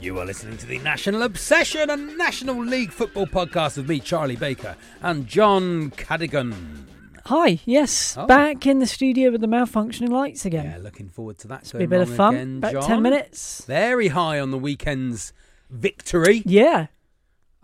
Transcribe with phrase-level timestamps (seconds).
[0.00, 4.36] You are listening to the National Obsession, a National League football podcast with me, Charlie
[4.36, 6.54] Baker, and John Cadigan.
[7.26, 8.26] Hi, yes, Oh.
[8.26, 10.64] back in the studio with the malfunctioning lights again.
[10.64, 11.70] Yeah, looking forward to that.
[11.76, 12.34] Be a bit of fun.
[12.34, 12.82] Again, About John.
[12.82, 13.64] 10 minutes.
[13.66, 15.34] Very high on the weekend's
[15.68, 16.86] victory Yeah,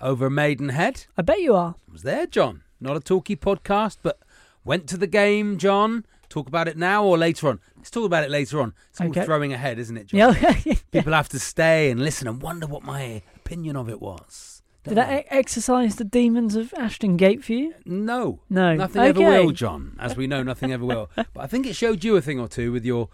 [0.00, 1.06] over Maidenhead.
[1.16, 1.76] I bet you are.
[1.88, 2.62] I was there, John.
[2.80, 4.20] Not a talky podcast, but
[4.62, 6.04] went to the game, John.
[6.28, 7.60] Talk about it now or later on?
[7.76, 8.74] Let's talk about it later on.
[8.90, 9.24] It's all Okay.
[9.24, 10.18] throwing ahead, isn't it, John?
[10.18, 10.74] Yeah.
[10.92, 14.62] People have to stay and listen and wonder what my opinion of it was.
[14.84, 17.74] Did that e- exercise the demons of Ashton Gate for you?
[17.84, 18.40] No.
[18.48, 18.74] No.
[18.76, 19.96] Nothing ever will, John.
[19.98, 21.10] As we know, nothing ever will.
[21.16, 23.08] But I think it showed you a thing or two with your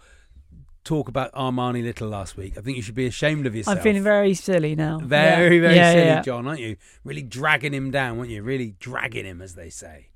[0.83, 2.57] talk about Armani Little last week.
[2.57, 3.77] I think you should be ashamed of yourself.
[3.77, 4.99] I'm feeling very silly now.
[4.99, 5.61] Very, Yeah.
[5.61, 6.21] very Yeah, silly, yeah.
[6.21, 6.75] John, aren't you?
[7.03, 8.43] Really dragging him down, weren't you?
[8.43, 10.09] Really dragging him, as they say.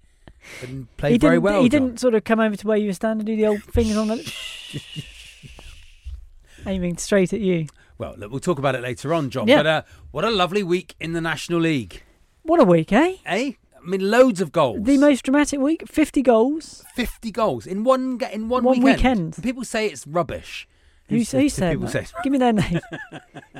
[0.62, 1.62] Didn't play He very didn't, well.
[1.64, 1.82] he John.
[1.86, 4.08] didn't sort of come over to where you were standing, do the old fingers on
[4.08, 4.34] the.
[6.66, 7.68] aiming straight at you.
[7.98, 9.48] Well, look, we'll talk about it later on, John.
[9.48, 9.58] Yeah.
[9.58, 9.82] But uh,
[10.12, 12.04] what a lovely week in the National League,
[12.44, 13.16] What a week, eh?
[13.26, 13.52] eh?
[13.76, 14.84] I mean, loads of goals.
[14.84, 15.88] The most dramatic week.
[15.88, 16.84] 50 goals.
[16.94, 19.36] fifty goals in one in one, One weekend.
[19.36, 20.68] And people say it's rubbish.
[21.10, 22.82] Who, Who's- who said people say Give me their name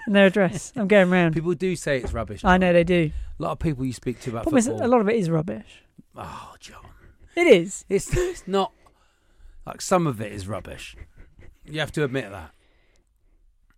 [0.06, 0.74] and their address.
[0.76, 1.34] I'm going round.
[1.34, 2.44] people do say it's rubbish.
[2.44, 3.12] I know they do.
[3.40, 4.86] A lot of people you speak to about Problem is, football.
[4.86, 5.84] a lot of it is rubbish.
[6.18, 6.86] Oh, John,
[7.36, 7.86] It is.
[7.90, 8.72] it's, it's not
[9.66, 10.96] like some of it is rubbish.
[11.66, 12.52] You have to admit that.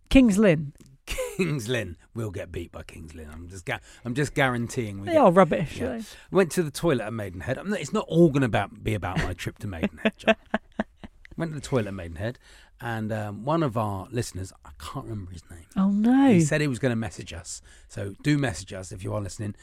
[0.08, 0.72] Kings Lynn.
[1.06, 3.28] Kings Lynn will get beat by Kings Lynn.
[3.32, 3.68] I'm just,
[4.04, 5.00] I'm just guaranteeing.
[5.00, 5.78] We They get- are rubbish.
[5.80, 6.00] Yeah.
[6.30, 7.58] Went to the toilet at Maidenhead.
[7.58, 10.12] I'm not- it's not all going to be about my trip to Maidenhead.
[10.16, 10.36] John.
[11.36, 12.38] Went to the toilet at Maidenhead,
[12.82, 15.64] and um, one of our listeners, I can't remember his name.
[15.74, 16.28] Oh no.
[16.28, 17.62] He said he was going to message us.
[17.88, 19.54] So do message us if you are listening.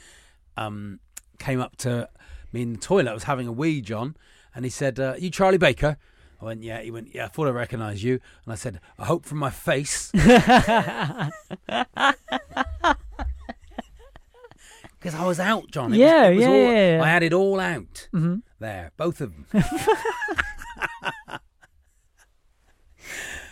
[0.56, 0.98] Um,
[1.38, 2.08] came up to
[2.52, 3.10] me in the toilet.
[3.10, 4.16] I was having a wee, John,
[4.54, 5.96] and he said, uh, "You Charlie Baker?"
[6.40, 9.04] I went, "Yeah." He went, "Yeah." I thought I recognised you, and I said, "I
[9.06, 10.12] hope from my face."
[15.00, 15.92] Because I was out, John.
[15.94, 17.00] It was- Yeah, was yeah, all- yeah.
[17.04, 18.42] I had it all out Mhm.
[18.58, 19.46] there, both of them.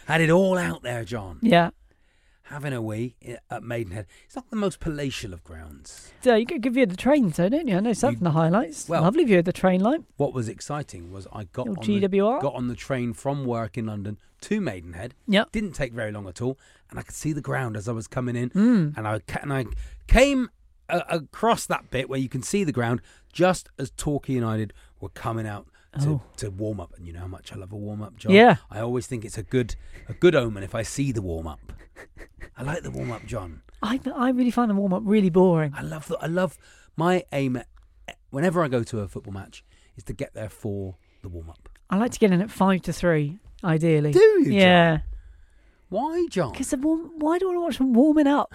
[0.07, 1.71] had it all out there, John Yeah.
[2.49, 3.17] Having a wee
[3.51, 4.07] at Maidenhead.
[4.25, 6.13] It's not the most palatial of grounds.
[6.23, 7.77] So you get a good view of the train, so don't you?
[7.77, 8.89] I know some You- from the highlights.
[8.89, 10.07] well- Lovely view of the train line.
[10.17, 12.39] What was exciting was I got on GWR?
[12.39, 15.15] The, got on the train from work in London to Maidenhead.
[15.29, 15.53] Yep.
[15.53, 16.59] Didn't take very long at all,
[16.91, 18.51] and I could see the ground as I was coming in.
[18.51, 18.97] Mm.
[18.97, 19.65] And I and I
[20.07, 20.51] came
[20.89, 23.01] uh, across that bit where you can see the ground
[23.33, 25.67] just as Torquay United were coming out.
[26.03, 26.23] To, Oh.
[26.37, 28.31] to warm up, and you know how much I love a warm up, John.
[28.33, 28.57] Yeah.
[28.71, 29.77] I always think it's a good
[30.11, 31.73] a good omen if I see the warm up.
[32.57, 33.63] I like the warm up, John.
[33.83, 35.73] I I really find the warm up really boring.
[35.77, 36.57] I love the, I love
[36.97, 37.67] my aim at,
[38.31, 39.65] whenever I go to a football match
[39.97, 41.69] is to get there for the warm up.
[41.91, 44.13] I like to get in at five to three, ideally.
[44.13, 44.53] Do you, John?
[44.53, 44.99] Yeah.
[45.89, 46.53] Why, John?
[46.53, 48.55] Because warm, why do I want to watch them warming up?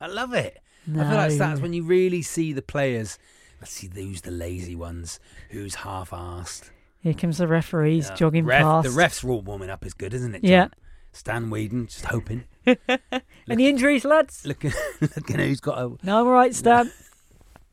[0.00, 0.58] I love it.
[0.86, 1.00] No.
[1.02, 3.18] I feel like that's when you really see the players.
[3.60, 5.20] Let's see who's the lazy ones,
[5.50, 6.70] who's half-assed.
[7.00, 8.14] Here comes the referees Yeah.
[8.16, 8.88] jogging Ref- past.
[8.94, 10.42] The refs are all warming up is good, isn't it?
[10.42, 10.50] John?
[10.50, 10.68] Yeah.
[11.12, 12.44] Stan Whedon, just hoping.
[13.50, 14.46] Any injuries, lads?
[14.46, 15.88] Looking, looking who's got a.
[16.04, 16.90] No, I'm all right, Stan.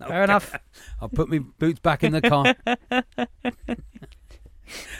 [0.05, 0.55] Fair enough.
[1.01, 2.55] I'll put my boots back in the car.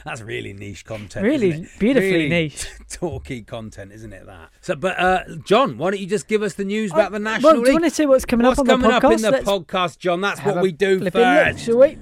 [0.06, 1.25] That's really niche content.
[1.25, 1.69] Really isn't it?
[1.80, 2.68] beautifully Really niche.
[2.89, 4.25] talky content, isn't it?
[4.25, 4.50] That.
[4.62, 7.19] So, but uh, John, why don't you just give us the news about the Oh,
[7.19, 7.74] National well, do you League?
[7.81, 9.16] want to see what's coming What's up on coming the up podcast?
[9.16, 10.22] in the Let's podcast, John?
[10.22, 11.66] That's what we do flipping look, first.
[11.66, 11.98] shall we?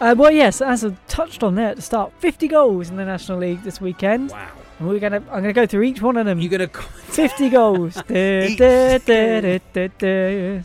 [0.00, 3.04] Uh, well, yes, as I touched on there at the start, 50 goals in the
[3.04, 4.30] National League this weekend.
[4.30, 4.48] Wow.
[4.78, 6.40] And we're gonna, I'm gonna go through each one of them.
[6.40, 6.68] You're gonna.
[6.68, 7.94] 50 goals.
[8.08, 8.58] Da, Each.
[8.58, 10.62] da, da, da, da, da.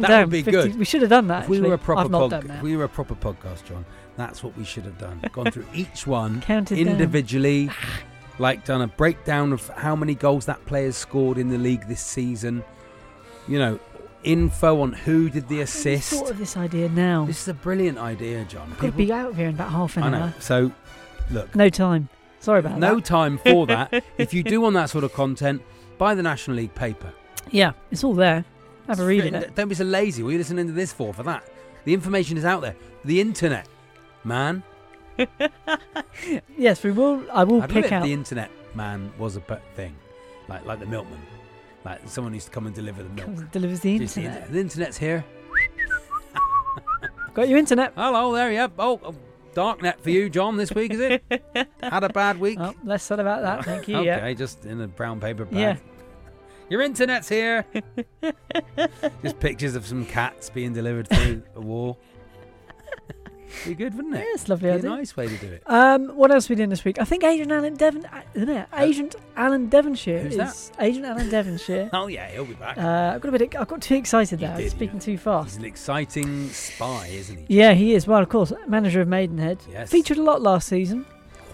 [0.00, 0.78] That would be 50 good.
[0.78, 1.44] We should have done that.
[1.44, 2.62] If we were a proper I've not pod- done that.
[2.62, 3.84] we were a proper podcast, John,
[4.16, 5.20] that's what we should have done.
[5.32, 6.86] Gone through each one Counted down.
[6.88, 7.70] individually,
[8.38, 12.00] like done a breakdown of how many goals that player's scored in the league this
[12.00, 12.62] season.
[13.48, 13.80] You know,
[14.24, 16.12] info on who did the assist.
[16.12, 17.24] thought of this idea now.
[17.24, 18.74] This is a brilliant idea, John.
[18.80, 20.18] I've be out of here in about half an I know.
[20.18, 20.34] hour.
[20.40, 20.72] So,
[21.30, 22.08] look, No time.
[22.40, 22.92] Sorry about no that.
[22.94, 24.04] No time for that.
[24.18, 25.62] if you do want that sort of content,
[25.98, 27.12] buy the National League paper.
[27.50, 28.44] Yeah, it's all there.
[28.86, 29.54] Have a read it.
[29.54, 30.22] Don't be so lazy.
[30.22, 31.12] What are you listening to this for?
[31.12, 31.42] For that,
[31.84, 32.76] the information is out there.
[33.04, 33.68] The internet,
[34.24, 34.62] man.
[36.58, 37.22] Yes, we will.
[37.32, 38.02] I will I'd pick out.
[38.02, 39.40] the internet man was a
[39.74, 39.94] thing,
[40.48, 41.20] like like the milkman,
[41.86, 43.26] like someone needs to come and deliver the milk.
[43.26, 44.42] Comes delivers the Just the internet.
[44.42, 45.24] inter- The internet's here.
[47.34, 47.92] Got your internet.
[47.96, 48.50] Hello there.
[48.52, 48.72] Yep.
[48.78, 49.14] Oh, oh,
[49.54, 50.56] darknet for you, John.
[50.56, 51.24] This week is it?
[51.82, 52.58] Had a bad week.
[52.60, 53.64] Oh, less said about that.
[53.64, 53.96] Thank you.
[53.98, 54.32] okay, Yeah.
[54.34, 55.58] just in a brown paper bag.
[55.58, 55.76] Yeah.
[56.68, 57.64] Your internet's here.
[59.22, 62.00] just pictures of some cats being delivered through a wall.
[63.64, 64.18] Be good, wouldn't it?
[64.18, 64.70] yeah, it's lovely.
[64.70, 65.62] Be a nice way to do it.
[65.66, 67.00] Um, what else are we doing this week?
[67.00, 70.84] I think Agent Alan Devon, uh, uh Agent Alan Devonshire Who's is that?
[70.84, 71.90] Agent Alan Devonshire.
[71.92, 72.78] oh yeah, he'll be back.
[72.78, 73.56] Uh, I've got a bit.
[73.56, 74.68] I got too excited there.
[74.68, 75.00] Speaking yeah.
[75.00, 75.50] too fast.
[75.50, 77.46] He's an exciting spy, isn't he?
[77.48, 78.06] Yeah, he is.
[78.06, 79.58] Well, of course, manager of Maidenhead.
[79.70, 79.90] Yes.
[79.90, 81.06] Featured a lot last season,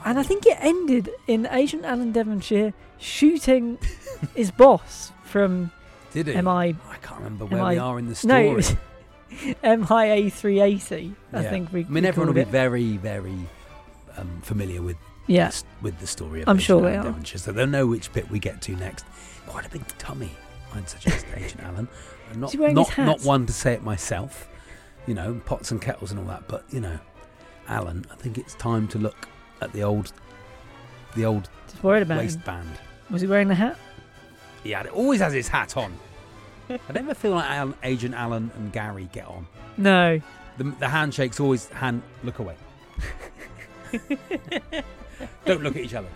[0.05, 3.79] and I think it ended in Agent Alan Devonshire shooting
[4.35, 5.71] his boss from.
[6.12, 6.35] Did he?
[6.35, 8.53] Am I I can't remember where we are in the story.
[8.53, 8.61] No,
[9.64, 11.14] MIA380.
[11.32, 11.50] I yeah.
[11.50, 11.84] think we.
[11.84, 13.38] I mean, everyone will be very, very
[14.17, 14.96] um, familiar with
[15.26, 15.50] yeah.
[15.81, 18.61] With the story of I'm sure they Devonshire, so they'll know which bit we get
[18.62, 19.05] to next.
[19.46, 20.31] Quite a big tummy,
[20.75, 21.88] I'd suggest, Agent Alan.
[22.34, 24.49] Not not not one to say it myself,
[25.06, 26.49] you know, pots and kettles and all that.
[26.49, 26.99] But you know,
[27.69, 29.29] Alan, I think it's time to look
[29.61, 30.12] at the old,
[31.14, 32.69] the old Just worried about waistband.
[32.69, 32.79] Him.
[33.11, 33.76] Was he wearing the hat?
[34.64, 35.93] Yeah, he always has his hat on.
[36.70, 39.47] I never feel like Alan, Agent Alan and Gary get on.
[39.76, 40.20] No.
[40.59, 42.03] The, the handshake's always hand.
[42.25, 42.56] Look away.
[45.44, 46.09] Don't look at each other.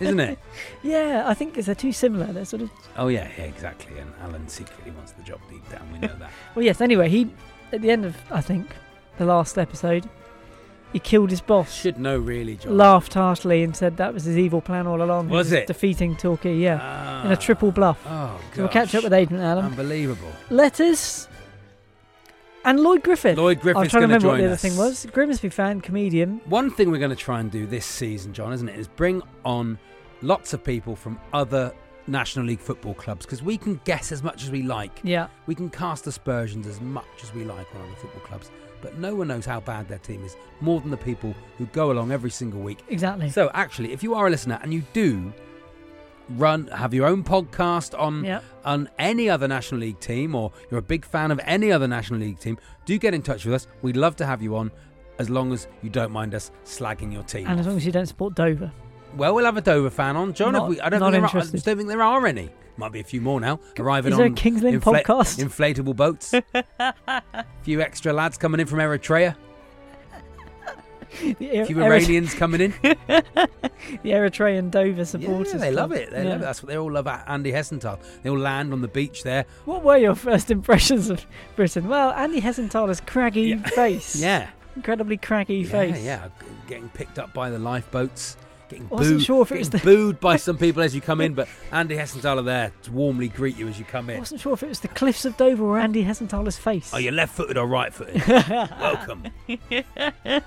[0.00, 0.38] Isn't it?
[0.82, 2.26] Yeah, I think 'cause they're too similar.
[2.32, 2.70] They're sort of.
[2.96, 3.98] Oh yeah, yeah, exactly.
[3.98, 5.86] And Alan secretly wants the job deep down.
[5.92, 6.30] We know that.
[6.54, 6.80] Well, yes.
[6.80, 7.30] Anyway, he
[7.72, 8.66] at the end of I think
[9.18, 10.08] the last episode,
[10.92, 11.72] he killed his boss.
[11.72, 12.76] Should know really, John.
[12.76, 15.28] Laughed heartily and said that was his evil plan all along.
[15.28, 15.66] He Was it?
[15.66, 16.56] defeating Torquay?
[16.56, 17.26] Yeah, Ah.
[17.26, 17.98] in a triple bluff.
[18.06, 19.64] Oh, so we'll catch up with Agent Alan.
[19.66, 20.30] Unbelievable.
[20.50, 21.28] Letters.
[22.64, 23.38] And Lloyd Griffith.
[23.38, 23.82] Lloyd Griffith.
[23.82, 24.60] I'm trying to remember what the other us.
[24.62, 25.06] thing was.
[25.12, 26.42] Grimsby fan, comedian.
[26.44, 29.22] One thing we're going to try and do this season, John, isn't it, is bring
[29.46, 29.78] on
[30.20, 31.72] lots of people from other
[32.06, 35.00] National League football clubs because we can guess as much as we like.
[35.02, 35.28] Yeah.
[35.46, 38.50] We can cast aspersions as much as we like on other football clubs,
[38.82, 41.90] but no one knows how bad their team is more than the people who go
[41.90, 42.80] along every single week.
[42.88, 43.30] Exactly.
[43.30, 45.32] So, actually, if you are a listener and you do
[46.30, 48.40] run, have your own podcast on Yeah.
[48.64, 52.20] on any other National League team, or you're a big fan of any other National
[52.20, 53.66] League team, do get in touch with us.
[53.82, 54.70] We'd love to have you on,
[55.18, 57.46] as long as you don't mind us slagging your team.
[57.46, 58.70] And as long as you don't support Dover.
[59.16, 60.52] Well, we'll have a Dover fan on, John.
[60.52, 62.50] Not- if we, I don't not think are, I don't think there are any.
[62.80, 65.38] Might be a few more now arriving Is there a on Kings Lynn podcast?
[65.38, 66.32] inflatable boats.
[66.32, 67.22] a
[67.62, 69.36] few extra lads coming in from Eritrea.
[71.38, 72.70] The A few Iranians coming in.
[72.82, 72.94] the
[74.04, 75.52] Eritrean Dover supporters.
[75.52, 76.00] Yeah, they love club.
[76.00, 76.10] it.
[76.10, 76.28] They Yeah.
[76.30, 76.44] love it.
[76.44, 77.06] That's what they all love.
[77.06, 77.98] a- Andy Hessenthal.
[78.22, 79.44] They all land on the beach there.
[79.66, 81.86] What were your first impressions of Britain?
[81.88, 84.16] Well, Andy Hessenthaler's craggy face.
[84.22, 86.02] Yeah, Incredibly craggy yeah, face.
[86.02, 86.28] yeah.
[86.68, 88.36] Getting picked up by the lifeboats.
[88.70, 89.26] Getting Wasn't booed.
[89.26, 91.96] sure if it was the- booed by some people as you come in, but Andy
[91.96, 94.16] Hessenthaler there to warmly greet you as you come in.
[94.16, 96.94] I wasn't sure if it was the cliffs of Dover or Andy Hessenthaler's face.
[96.94, 98.26] Are you left-footed or right-footed?
[98.80, 99.24] Welcome.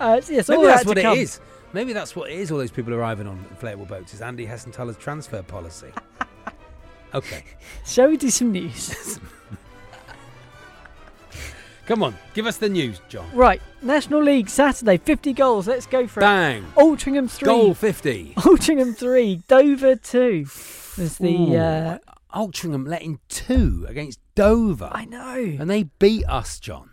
[0.00, 1.18] Uh, so yes, Maybe that that's what it come.
[1.18, 1.40] is.
[1.72, 2.50] Maybe that's what it is.
[2.52, 5.88] All those people arriving on inflatable boats is Andy Hessenthaler's transfer policy.
[7.12, 7.44] okay.
[7.84, 9.18] Shall we do some news?
[11.86, 13.26] Come on, give us the news, John.
[13.32, 15.68] Right, National League Saturday, 50 goals.
[15.68, 16.22] Let's go for it.
[16.22, 16.64] Bang.
[16.76, 17.46] Altrincham 3.
[17.46, 18.34] Goal 50.
[18.38, 19.42] Altrincham 3.
[19.46, 20.40] Dover 2.
[20.98, 21.36] Was the.
[21.36, 21.98] Ooh, Uh,
[22.34, 24.90] Altrincham letting two against Dover.
[24.92, 25.36] I know.
[25.60, 26.90] And they beat us, John.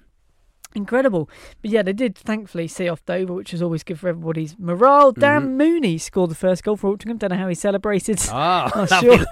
[0.76, 1.30] Incredible.
[1.62, 5.12] But yeah, they did thankfully see off Dover, which is always good for everybody's morale.
[5.12, 5.58] Dan Mm-hmm.
[5.58, 7.20] Mooney scored the first goal for Altrincham.
[7.20, 8.20] Don't know how he celebrated.
[8.30, 9.24] Ah, Oh, sure.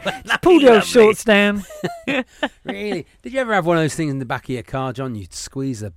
[0.42, 1.64] Pull the old shorts down.
[2.64, 3.06] really?
[3.22, 5.16] Did you ever have one of those things in the back of your car, John?
[5.16, 5.94] You'd squeeze a,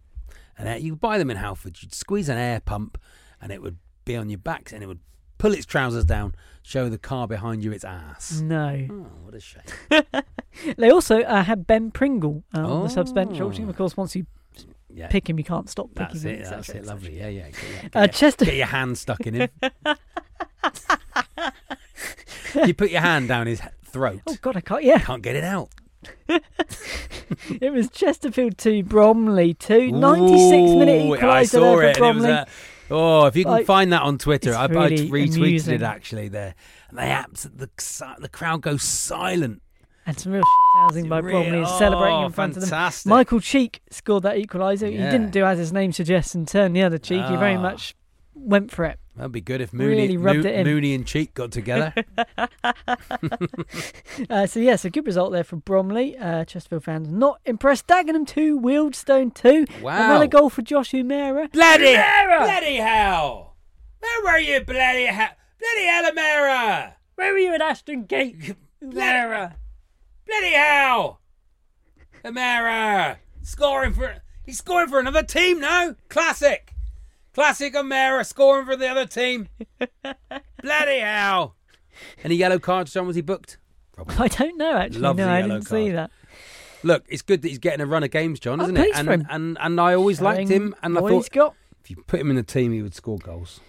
[0.57, 1.83] an air, you buy them in Halford.
[1.83, 2.99] You'd squeeze an air pump,
[3.41, 5.01] and it would be on your back, and it would
[5.39, 8.41] pull its trousers down, show the car behind you its ass.
[8.41, 8.87] No.
[8.91, 9.63] Oh, what a shame!
[10.79, 13.41] They also uh, had Ben Pringle uh, on the subs bench.
[13.41, 13.49] Oh.
[13.49, 14.27] Of course, once you
[14.95, 16.41] Yeah, pick him, you can't stop picking that's him.
[16.41, 16.45] it.
[16.49, 16.85] That's it.
[16.87, 17.19] Lovely.
[17.19, 17.51] Yeah, yeah.
[17.51, 19.49] Get, your- get Uh, your- Chester- get your hand stuck in him.
[22.67, 24.21] you put your hand down his throat.
[24.27, 24.85] Oh God, I can't.
[24.85, 25.71] Yeah, Can't get it out.
[26.29, 29.91] it was Chesterfield two, Bromley two.
[29.91, 31.99] Ninety-six minute equaliser I saw it.
[31.99, 32.47] and it a-
[32.91, 35.75] oh, if you can Like, find that on Twitter, I, I retweeted amusing.
[35.77, 36.55] it actually there.
[36.91, 37.71] And they abs- the
[38.21, 39.63] the crowd goes silent.
[40.07, 40.43] And some real
[40.79, 42.93] housing by Bromley and celebrating oh, in front of them.
[43.07, 44.91] Michael Cheek scored that equaliser.
[44.91, 47.25] He didn't do as his name suggests and turn the other cheek.
[47.25, 47.61] He very Ah.
[47.63, 47.95] much
[48.35, 48.99] went for it.
[49.17, 50.67] That'd be good if Mooney, Really rubbed Mo- it in.
[50.67, 51.95] Mooney and Cheek got together.
[54.31, 56.17] Uh, so yes, a good result there for Bromley.
[56.17, 57.87] Uh, Chesterfield fans not impressed.
[57.87, 59.67] Dagenham two, Wealdstone two.
[59.83, 60.05] Wow.
[60.11, 61.51] Another goal for Josh Umerah.
[61.53, 63.57] bloody, bloody hell!
[64.01, 65.31] Where were you, bloody hell?
[65.59, 66.97] Bloody hell, Amara!
[67.17, 68.55] Where were you at Ashton Gate?
[68.83, 69.55] Umerah.
[70.27, 71.21] Bloody hell!
[72.25, 75.95] Amara scoring for he's scoring for another team now.
[76.09, 76.73] Classic,
[77.35, 79.49] classic Amara scoring for the other team.
[80.63, 81.57] Bloody hell!
[82.23, 83.07] Any yellow cards, John?
[83.07, 83.59] Was he booked?
[83.93, 84.17] Probably.
[84.19, 85.01] I don't know actually.
[85.01, 85.97] Lovely no, I didn't see card.
[85.97, 86.11] that.
[86.83, 88.91] Look, it's good that he's getting a run of games, John, Oh, isn't it?
[88.95, 89.27] And, for him.
[89.31, 91.55] and and I always liked him, and I thought he's got.
[91.83, 93.61] if you put him in the team, he would score goals.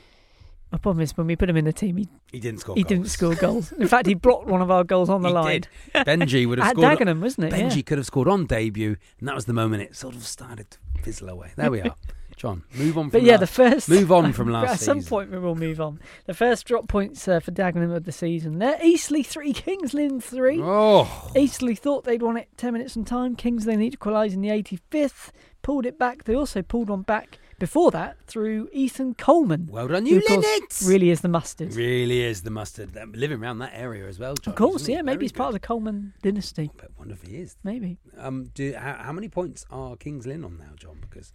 [0.81, 2.75] Problem is when we put him in the team, he, He didn't score.
[2.75, 2.89] he goals.
[2.89, 3.71] didn't score goals.
[3.71, 5.61] In fact, he blocked one of our goals on the He line.
[5.61, 5.67] did.
[6.05, 6.99] Benji would have At scored.
[6.99, 7.53] Dagenham, wasn't it?
[7.53, 7.81] Benji Yeah.
[7.83, 10.77] could have scored on debut, and that was the moment it sort of started to
[11.01, 11.51] fizzle away.
[11.55, 11.95] There we are,
[12.35, 12.63] John.
[12.75, 13.05] Move on.
[13.05, 13.39] From But yeah, that.
[13.39, 15.09] the first move on from last At some season.
[15.09, 15.99] point, we will move on.
[16.25, 18.59] The first drop points uh, for Dagenham of the season.
[18.59, 20.59] There, Eastleigh three, Kings Lynn three.
[20.61, 23.37] Oh, Eastleigh thought they'd won it 10 minutes on time.
[23.37, 25.29] Kings Lynn equalised in the 85th,
[25.61, 26.25] pulled it back.
[26.25, 29.67] They also pulled one back before that through Ethan Coleman.
[29.71, 30.87] well done, you Linnets.
[30.87, 31.73] Really is the mustard.
[31.73, 32.93] really is the mustard.
[32.93, 34.53] They're living around that area as well, John.
[34.53, 35.01] of course, yeah.
[35.01, 35.59] Maybe Very he's part of the.
[35.59, 36.69] Coleman dynasty.
[36.77, 37.55] But wonder if he is.
[37.63, 37.97] Maybe.
[38.17, 40.97] Um, do how, how many points are Kings Lynn on now, John?
[41.01, 41.31] Because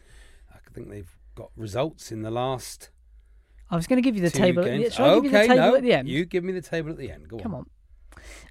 [0.52, 2.90] I think they've got results in the last
[3.70, 4.62] I was going to give you the table.
[4.64, 4.94] At the, games.
[4.94, 6.08] shall I give you the Okay, table no, at the end?
[6.08, 7.28] You give me the table at the end.
[7.28, 7.66] Go Come on.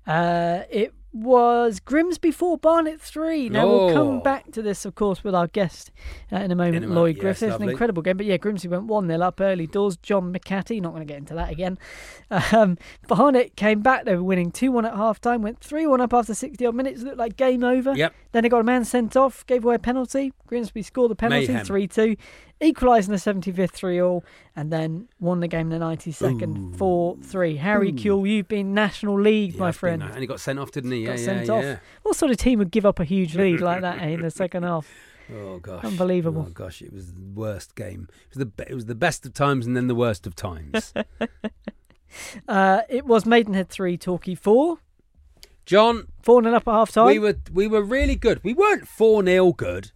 [0.07, 0.13] on.
[0.13, 3.49] Uh, it was Grimsby 4, Barnet 3.
[3.49, 3.93] Now, we'll Oh.
[3.93, 5.91] come back to this, of course, with our guest
[6.31, 7.55] uh, in a moment, In a Lloyd yes, Griffiths.
[7.55, 8.17] An incredible game.
[8.17, 9.97] But yeah, Grimsby went 1 0 up early doors.
[9.97, 11.77] John McAtee, not going to get into that again.
[12.51, 14.05] Um, Barnet came back.
[14.05, 16.75] They were winning 2 1 at half time, went 3 1 up after 60 odd
[16.75, 17.01] minutes.
[17.01, 17.95] Looked like game over.
[17.95, 18.13] Yep.
[18.33, 20.31] Then they got a man sent off, gave away a penalty.
[20.45, 22.15] Grimsby scored the penalty 3 2,
[22.61, 24.23] equalised in the 75th 3 all,
[24.55, 27.55] and then won the game in the 92nd 4 3.
[27.57, 30.03] Harry Kewell, you've been National League, Yeah, my been, friend.
[30.03, 31.05] uh, and he got sent off, didn't he?
[31.05, 31.63] Got yeah, sent yeah, off.
[31.63, 31.79] yeah.
[32.03, 34.31] What sort of team would give up a huge lead like that eh, in the
[34.31, 34.87] second half?
[35.31, 36.45] Oh gosh, Unbelievable.
[36.47, 38.07] Oh gosh, it was the worst game.
[38.09, 40.35] It was the be- it was the best of times and then the worst of
[40.35, 40.91] times.
[42.47, 44.79] Uh, it was Maidenhead 3, Torquay 4.
[45.65, 47.05] John, 4 0 up at half time.
[47.05, 48.43] we were we were really good.
[48.43, 49.91] We weren't four 0 good.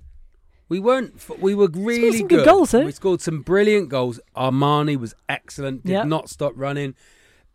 [0.70, 1.22] We weren't.
[1.39, 2.86] We were really some good goals, though.
[2.86, 4.20] We scored some brilliant goals.
[4.36, 5.86] Armani was excellent.
[5.86, 6.03] Did Yeah.
[6.03, 6.96] not stop running.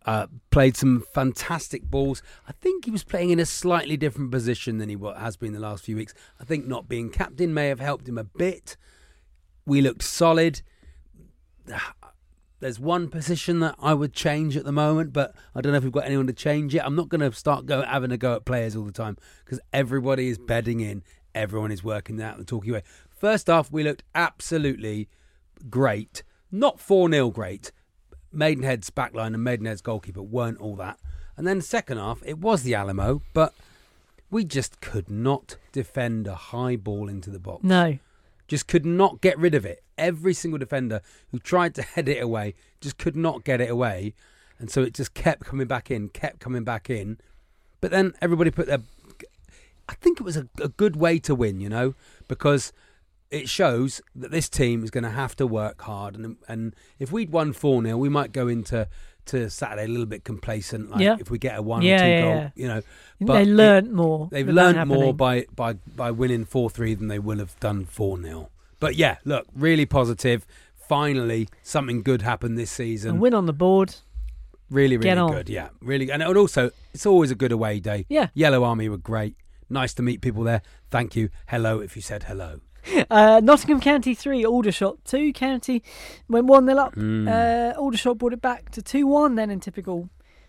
[0.07, 2.23] Uh, played some fantastic balls.
[2.49, 5.61] I think he was playing in a slightly different position than he has been the
[5.61, 6.15] last few weeks.
[6.41, 8.77] I think not being captain may have helped him a bit.
[9.67, 10.63] We looked solid.
[12.61, 15.85] There's one position that I would change at the moment, but I don't know if
[15.85, 16.79] we've got anyone to change it.
[16.79, 19.61] I'm not going to start go, having a go at players all the time because
[19.73, 21.05] everybody is bedding in.
[21.35, 22.83] Everyone is working out the talky way.
[23.11, 25.09] First off, we looked absolutely
[25.69, 26.23] great.
[26.51, 27.73] Not 4 0 great.
[28.33, 30.99] Maidenhead's backline and Maidenhead's goalkeeper weren't all that.
[31.37, 33.55] And then second half, it was the Alamo, but
[34.31, 37.99] we just could not defend a high ball into the box no.
[38.47, 39.83] just could not get rid of it.
[39.97, 44.15] Every single defender who tried to head it away just could not get it away.
[44.59, 47.19] And so it just kept coming back in, kept coming back in.
[47.81, 48.81] But then everybody put their.
[49.89, 51.95] I think it was a, a good way to win, you know,
[52.29, 52.73] because
[53.31, 56.15] it shows that this team is going to have to work hard.
[56.17, 58.89] And and if we'd won four 0 we might go into
[59.27, 60.91] to Saturday a little bit complacent.
[60.91, 61.17] Like Yeah.
[61.21, 62.83] if we get a one Yeah, or two yeah, goal, you know.
[63.21, 64.29] they it- learnt more.
[64.31, 68.21] They've learned more by by by winning four three than they will have done four
[68.21, 68.49] 0
[68.81, 70.47] But yeah, look, really positive.
[70.89, 73.21] Finally, something good happened this a season.
[73.21, 73.95] win on the board.
[74.71, 75.49] Really, really good.
[75.51, 76.11] Yeah, really.
[76.11, 78.07] And also, it's always a good away day.
[78.09, 78.29] Yeah.
[78.35, 79.35] Yellow Army were great.
[79.71, 80.63] Nice to meet people there.
[80.91, 81.29] Thank you.
[81.49, 82.61] Hello if you said hello.
[83.11, 85.33] Uh, Nottingham County three, Aldershot two.
[85.33, 85.83] County
[86.29, 86.95] went one 0 up.
[86.95, 87.29] Hmm.
[87.29, 89.35] Uh, Aldershot brought it back to two one.
[89.35, 90.09] Then in typical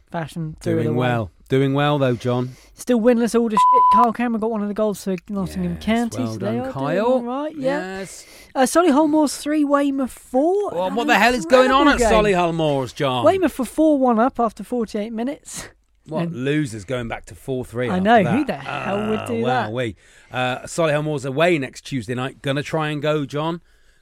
[0.09, 1.31] fashion, Doing well.
[1.49, 2.51] Doing well though, John.
[2.75, 3.59] Still winless Aldershot.
[3.93, 6.23] Kyle Cameron got one of the goals for Nottingham Yes, County.
[6.23, 7.05] well so done, Kyle.
[7.05, 7.55] all right.
[7.55, 7.99] Yeah.
[7.99, 8.25] Yes.
[8.55, 10.71] Uh, Solihull Moors three, Weymouth four.
[10.71, 11.99] Well, what the hell is going on at.
[11.99, 13.25] Solihull Moors, John?
[13.25, 15.67] Weymouth for four one up after forty eight minutes.
[16.09, 17.89] What And- losers going back to four three?
[17.89, 19.71] I know, who the hell would do that?
[19.71, 19.95] We
[20.31, 22.41] uh, Solihull Moors away next Tuesday night.
[22.41, 23.61] Gonna try and go, John.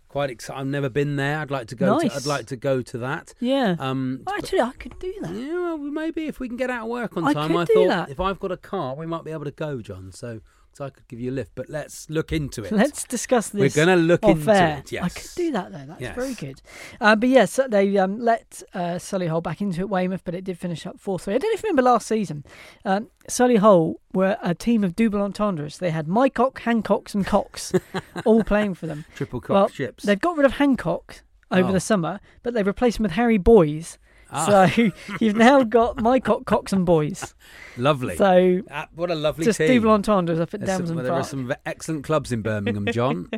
[0.09, 0.61] Quite excited.
[0.61, 1.39] I've never been there.
[1.39, 1.97] I'd like to go.
[1.97, 2.11] Nice.
[2.11, 3.33] To, I'd like to go to that.
[3.41, 3.75] Yeah.
[3.77, 5.33] Um, Well, actually, I could do that.
[5.33, 7.37] yeah, well, maybe if we can get out of work on time.
[7.37, 8.09] I could I do thought that.
[8.09, 10.11] if I've got a car, we might be able to go, John.
[10.13, 10.39] So,
[10.77, 11.51] so I could give you a lift.
[11.55, 12.71] But let's look into it.
[12.71, 13.75] Let's discuss this.
[13.75, 14.77] We're gonna look off into air.
[14.77, 15.03] it, yes.
[15.03, 15.85] I could do that though.
[15.87, 16.15] That's Yes.
[16.15, 16.61] very good.
[17.01, 20.59] Uh, but yes, they um, let uh, Solihull back into it, Weymouth, but it did
[20.59, 21.33] finish up four three.
[21.33, 22.43] I don't know if you remember last season.
[22.85, 25.79] Um, Solihull were a team of double entendres.
[25.79, 27.73] They had Mycock, Hancox, and Cox
[28.25, 29.05] all playing for them.
[29.15, 30.03] Triple cock well, chips.
[30.03, 31.73] they've got rid of Hancock over Oh.
[31.73, 33.97] the summer, but they replaced him with Harry Boys.
[34.31, 34.45] Ah.
[34.75, 34.91] So
[35.21, 37.33] you've now got Mycock, Cox, and Boys.
[37.77, 38.15] Lovely.
[38.17, 39.81] So Ah, what a lovely just team.
[39.81, 42.85] double entendres up at There's some- Damson well, there are some excellent clubs in Birmingham,
[42.91, 43.29] John.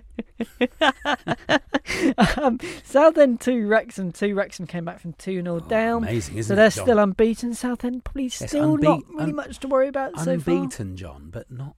[2.38, 4.34] um, Southend 2, Wrexham 2.
[4.36, 6.03] Wrexham came back from 2 0 down.
[6.05, 6.86] Oh, amazing, isn't so it, they're John?
[6.86, 7.53] still unbeaten.
[7.53, 10.55] Southend probably Yes, still not really un- much to worry about so far.
[10.55, 11.75] Unbeaten, John, but not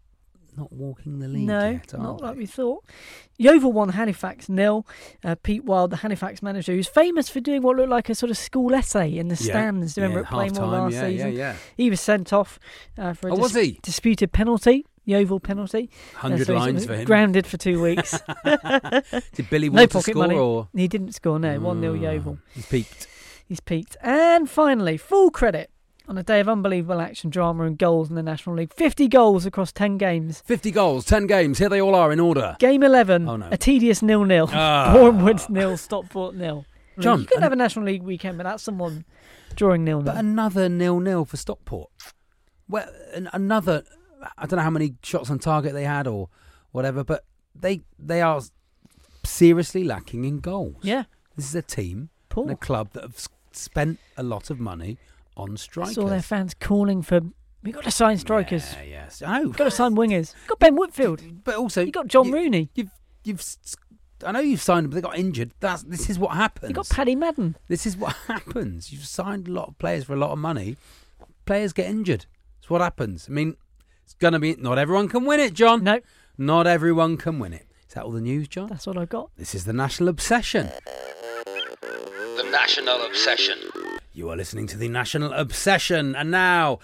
[0.57, 1.93] not walking the league No, yet.
[1.97, 2.83] not like we thought.
[3.37, 4.85] Yeovil won Halifax nil.
[5.23, 8.29] Uh, Pete Wild, the Halifax manager, who's famous for doing what looked like a sort
[8.29, 9.95] of school essay in the Yeah, stands.
[9.95, 11.27] Do you remember yeah, at Plainmoor last yeah, season?
[11.33, 11.55] yeah, yeah.
[11.77, 12.59] He was sent off
[12.97, 13.79] uh, for a Oh, was he?
[13.81, 14.85] disputed penalty.
[15.05, 15.89] Yeovil penalty.
[16.17, 17.05] Uh, 100 so lines for him.
[17.05, 18.11] Grounded for two weeks.
[19.33, 20.35] Did Billy no want to pocket score money.
[20.37, 21.39] or He didn't score.
[21.39, 22.37] No, one 0 Oh, Yeovil.
[22.53, 23.07] He's peaked.
[23.47, 23.97] He's peaked.
[24.01, 25.70] And finally, full credit
[26.07, 28.73] on a day of unbelievable action, drama, and goals in the National League.
[28.73, 30.41] 50 goals across 10 games.
[30.45, 31.57] 50 goals, 10 games.
[31.59, 32.55] Here they all are in order.
[32.59, 33.47] Game 11, Oh, no.
[33.51, 34.49] a tedious nil nil.
[34.51, 34.91] Ah.
[34.93, 36.65] Boreham Wood nil, Stockport nil.
[36.99, 39.05] John, you could have a National League weekend without someone
[39.55, 40.05] drawing nil-nil.
[40.05, 40.19] But nil.
[40.31, 41.89] another nil-nil for Stockport.
[42.67, 42.87] Well,
[43.33, 43.83] another.
[44.37, 46.29] I don't know how many shots on target they had or
[46.71, 47.23] whatever, but
[47.55, 48.41] they they are
[49.23, 50.77] seriously lacking in goals.
[50.83, 51.03] Yeah,
[51.35, 52.43] This is a team Poor.
[52.43, 54.97] and a club that have spent a lot of money
[55.37, 55.95] on strikers.
[55.95, 57.21] Saw their fans calling for.
[57.63, 58.73] We've got to sign strikers.
[58.73, 59.21] Yeah, yes.
[59.25, 60.33] Oh, Got to sign wingers.
[60.47, 61.43] Got Ben Whitfield.
[61.43, 62.69] but also You got John you- Rooney.
[62.75, 62.89] You've
[63.23, 63.39] you've.
[63.39, 63.57] s-
[64.25, 65.51] I know you've signed them, but they got injured.
[65.59, 66.69] That's this is what happens.
[66.69, 67.55] You got Paddy Madden.
[67.67, 68.91] This is what happens.
[68.91, 70.77] You've signed a lot of players for a lot of money.
[71.45, 72.25] Players get injured.
[72.59, 73.27] It's what happens.
[73.29, 73.57] I mean,
[74.03, 74.55] it's gonna be.
[74.55, 75.83] Not everyone can win it, John.
[75.83, 75.99] No,
[76.37, 77.67] Not everyone can win it.
[77.87, 78.69] Is that all the news, John?
[78.69, 79.29] that's what I've got.
[79.37, 80.69] This is the National Obsession.
[81.45, 83.57] The National Obsession.
[84.21, 86.77] You are listening to the National Obsession, and now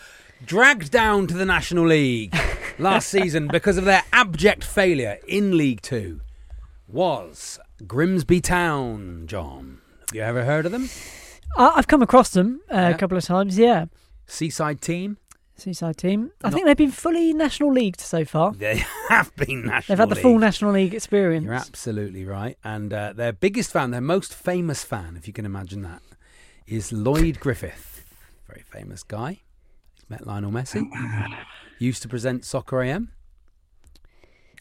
[0.43, 2.35] dragged down to the National League
[2.79, 6.21] last season because of their abject failure in League Two
[6.87, 9.25] was Grimsby Town.
[9.27, 10.89] John, have you ever heard of them?
[11.55, 12.89] I I've come across them uh, Yeah.
[12.89, 13.55] a couple of times.
[13.55, 13.85] Yeah,
[14.25, 15.17] Seaside team.
[15.57, 16.31] Seaside team.
[16.43, 18.53] I think they've been fully National Leagued so far.
[18.53, 18.77] They
[19.09, 19.93] have been national.
[19.95, 20.23] They've had the League.
[20.23, 21.45] full National League experience.
[21.45, 22.57] You're absolutely right.
[22.63, 26.01] And uh, their biggest fan, their most famous fan, if you can imagine that,
[26.67, 28.05] is Lloyd Griffith.
[28.47, 29.41] Very famous guy.
[29.95, 30.87] He's met Lionel Messi.
[30.93, 31.37] Oh,
[31.79, 33.11] Used to present Soccer AM.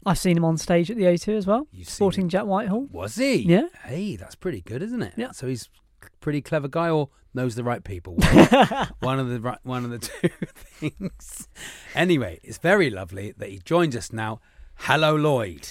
[0.05, 2.29] I've seen him on stage at the O2 as well, You've sporting.
[2.29, 2.87] Jack Whitehall.
[2.93, 3.37] Was he?
[3.39, 3.67] Yeah.
[3.85, 5.15] Hey, that's pretty good, isn't it?
[5.17, 5.33] Yeah.
[5.33, 5.69] So he's
[6.03, 8.15] a pretty clever guy or knows the right people.
[9.01, 11.49] one of the right, one of the two things.
[11.95, 14.41] Anyway, it's very lovely that he joins us now.
[14.77, 15.71] Hello, Lloyd.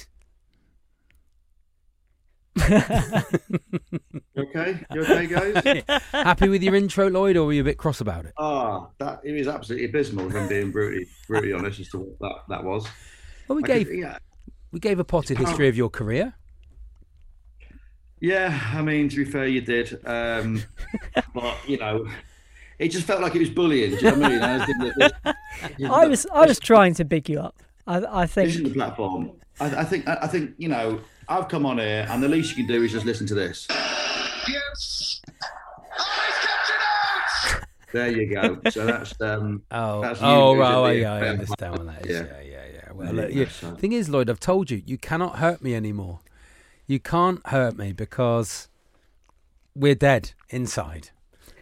[4.38, 4.80] Okay?
[4.94, 5.84] You okay, guys?
[6.12, 8.34] Happy with your intro, Lloyd, or were you a bit cross about it?
[8.38, 10.28] Ah, that it was absolutely abysmal.
[10.30, 12.86] If I'm being brutally, brutally honest as to what that, that was.
[13.48, 14.18] Well, we I gave could- yeah,
[14.72, 16.34] we gave a potted history of your career.
[18.20, 18.60] yeah.
[18.74, 19.98] I mean, to be fair, you did.
[20.06, 20.62] Um,
[21.34, 22.06] but you know,
[22.80, 23.92] it just felt like it was bullying.
[23.92, 24.42] Do you know what I mean?
[24.42, 24.96] As in that
[25.80, 27.56] this- I was I was trying to big you up.
[27.88, 29.32] I, I This isn't the platform.
[29.60, 30.08] I, I think.
[30.08, 31.00] I, I think you know.
[31.28, 33.68] I've come on here, and the least you can do is just listen to this.
[33.70, 35.22] Yes.
[35.28, 35.34] Oh,
[36.28, 37.68] he's kept out.
[37.94, 38.60] There you go.
[38.70, 39.64] So that's um.
[39.72, 42.16] Oh, That's oh, you, right, isn't yeah, I understand what that is.
[42.16, 42.42] Yeah, Yeah.
[42.42, 42.92] yeah, yeah.
[42.94, 45.38] Well, There look, you you, go, so- thing is, Lloyd, I've told you, you cannot
[45.40, 46.20] hurt me anymore.
[46.88, 48.68] you can't hurt me because
[49.76, 51.10] we're dead inside.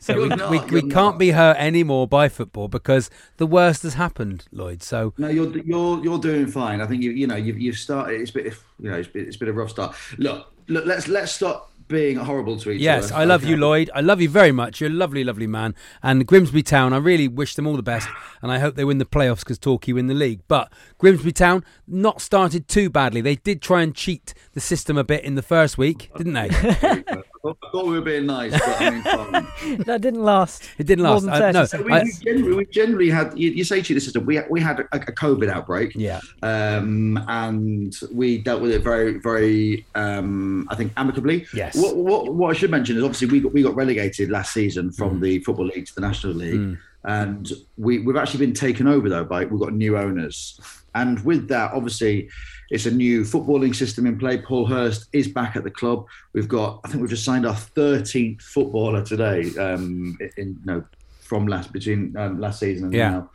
[0.03, 1.17] So we, not, we, we can't not.
[1.17, 4.83] be hurt anymore by football because the worst has happened, Lloyd.
[4.83, 6.81] So No, you're you're you're doing fine.
[6.81, 8.19] I think you you know you've you've started.
[8.19, 8.45] It's been
[8.79, 9.95] you know it's been, it's been a rough start.
[10.17, 10.85] Look, look.
[10.85, 13.21] Let's let's stop being horrible to each Yes, other.
[13.21, 13.91] I love you, Lloyd.
[13.93, 14.81] I love you very much.
[14.81, 15.75] You're a lovely, lovely man.
[16.01, 18.07] And Grimsby Town, I really wish them all the best.
[18.41, 20.41] And I hope they win the playoffs because Torquay win the league.
[20.47, 23.21] But Grimsby Town not started too badly.
[23.21, 27.03] They did try and cheat the system a bit in the first week, didn't they?
[27.45, 30.63] I thought, we were being nice, but I mean, that didn't last.
[30.77, 31.25] It didn't last.
[31.25, 31.85] than I- 30 no, seconds.
[31.89, 33.37] we, I- we, generally, we generally had.
[33.37, 35.91] You, you say to you the system, we we had a, a COVID outbreak.
[35.93, 36.21] Yeah.
[36.41, 41.45] um, and we dealt with it very, very, um, I think, amicably.
[41.53, 41.75] Yes.
[41.75, 44.93] What, what, what I should mention is obviously we got we got relegated last season
[44.93, 49.09] from the football league to the national league, and we we've actually been taken over
[49.09, 50.57] though by we've got new owners,
[50.95, 52.29] and with that, obviously.
[52.73, 54.39] It's a new footballing system in play.
[54.39, 56.07] Paul Hurst is back at the club.
[56.33, 59.43] We've got, I think, we've just signed our 13th footballer today.
[59.59, 60.83] Um, in, you know,
[61.21, 63.09] from last between um, last season and Yeah.
[63.11, 63.29] now.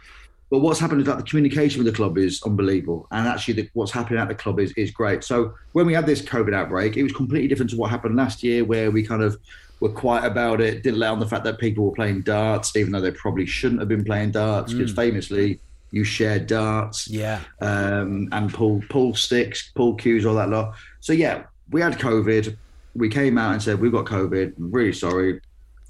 [0.50, 3.68] But what's happened is that the communication with the club is unbelievable, and actually, the,
[3.74, 5.22] what's happening at the club is is great.
[5.22, 8.42] So when we had this COVID outbreak, it was completely different to what happened last
[8.42, 9.38] year, where we kind of
[9.80, 12.90] were quiet about it, didn't let on the fact that people were playing darts, even
[12.90, 17.40] though they probably shouldn't have been playing darts, because famously you share darts, Yeah.
[17.60, 20.74] um, and pull pull sticks, pull cues, all that lot.
[21.00, 22.56] So yeah, we had COVID.
[22.94, 24.56] We came out and said we've got COVID.
[24.56, 25.40] I'm really sorry,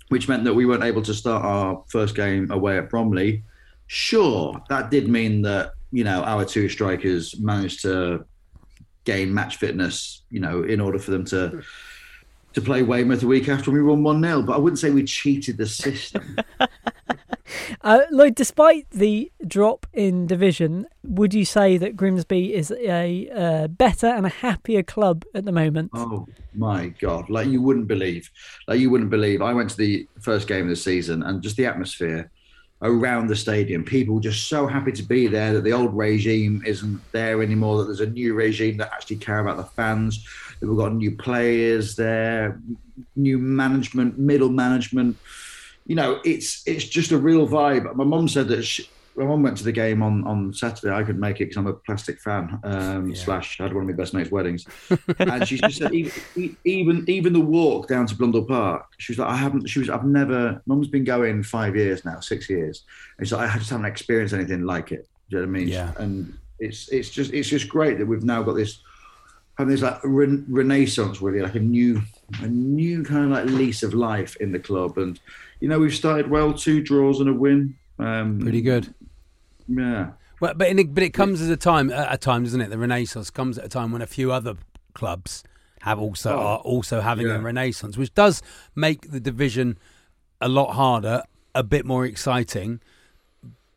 [0.09, 3.43] which meant that we weren't able to start our first game away at Bromley.
[3.87, 8.25] Sure, that did mean that you know our two strikers managed to
[9.05, 11.63] gain match fitness, you know, in order for them to
[12.53, 15.05] to play Weymouth a week after we won one 0 But I wouldn't say we
[15.05, 16.37] cheated the system.
[17.83, 23.69] Uh, Lloyd, despite the drop in division, would you say that Grimsby is a uh,
[23.69, 25.91] better and a happier club at the moment?
[25.95, 27.31] Oh my god!
[27.31, 28.31] Like you wouldn't believe,
[28.67, 29.43] like you wouldn't believe.
[29.43, 32.31] I went to the first game of the season, and just the atmosphere
[32.83, 33.85] around the stadium.
[33.85, 35.53] People just so happy to be there.
[35.55, 37.79] That the old regime isn't there anymore.
[37.79, 40.25] That there's a new regime that actually care about the fans.
[40.61, 42.61] That we've got new players there,
[43.17, 45.17] new management, middle management.
[45.89, 47.93] You know, it's it's just a real vibe.
[47.97, 50.95] My mum said that she, my mum went to the game on, on Saturday.
[50.95, 52.61] I couldn't make it because I'm a plastic fan.
[52.63, 54.65] Um, Slash, I had one of my best mates' weddings,
[55.19, 58.87] and she just said even, even even the walk down to Blundell Park.
[58.99, 59.67] She was like, I haven't.
[59.67, 59.91] She was.
[59.91, 60.63] I've never.
[60.67, 62.85] Mum's been going five years now, six years.
[63.19, 65.09] And she's like, I just haven't experienced anything like it.
[65.31, 65.69] Do you know what I mean?
[65.69, 65.93] Yeah.
[65.99, 68.83] And it's it's just it's just great that we've now got this
[69.59, 72.01] having this like re- renaissance, really, like a new
[72.41, 74.99] a new kind of like lease of life in the club.
[74.99, 75.19] And
[75.61, 77.77] you know, we've started well, two draws and a win.
[77.99, 78.95] Um, Pretty good.
[79.69, 80.11] Yeah.
[80.41, 82.71] Well, but in, but it comes at a time at a time, doesn't it?
[82.71, 84.55] The Renaissance comes at a time when a few other
[84.95, 85.43] clubs
[85.83, 88.43] have also Oh, are also having a renaissance, which does
[88.75, 89.79] make the division
[90.41, 91.23] a lot harder,
[91.55, 92.81] a bit more exciting,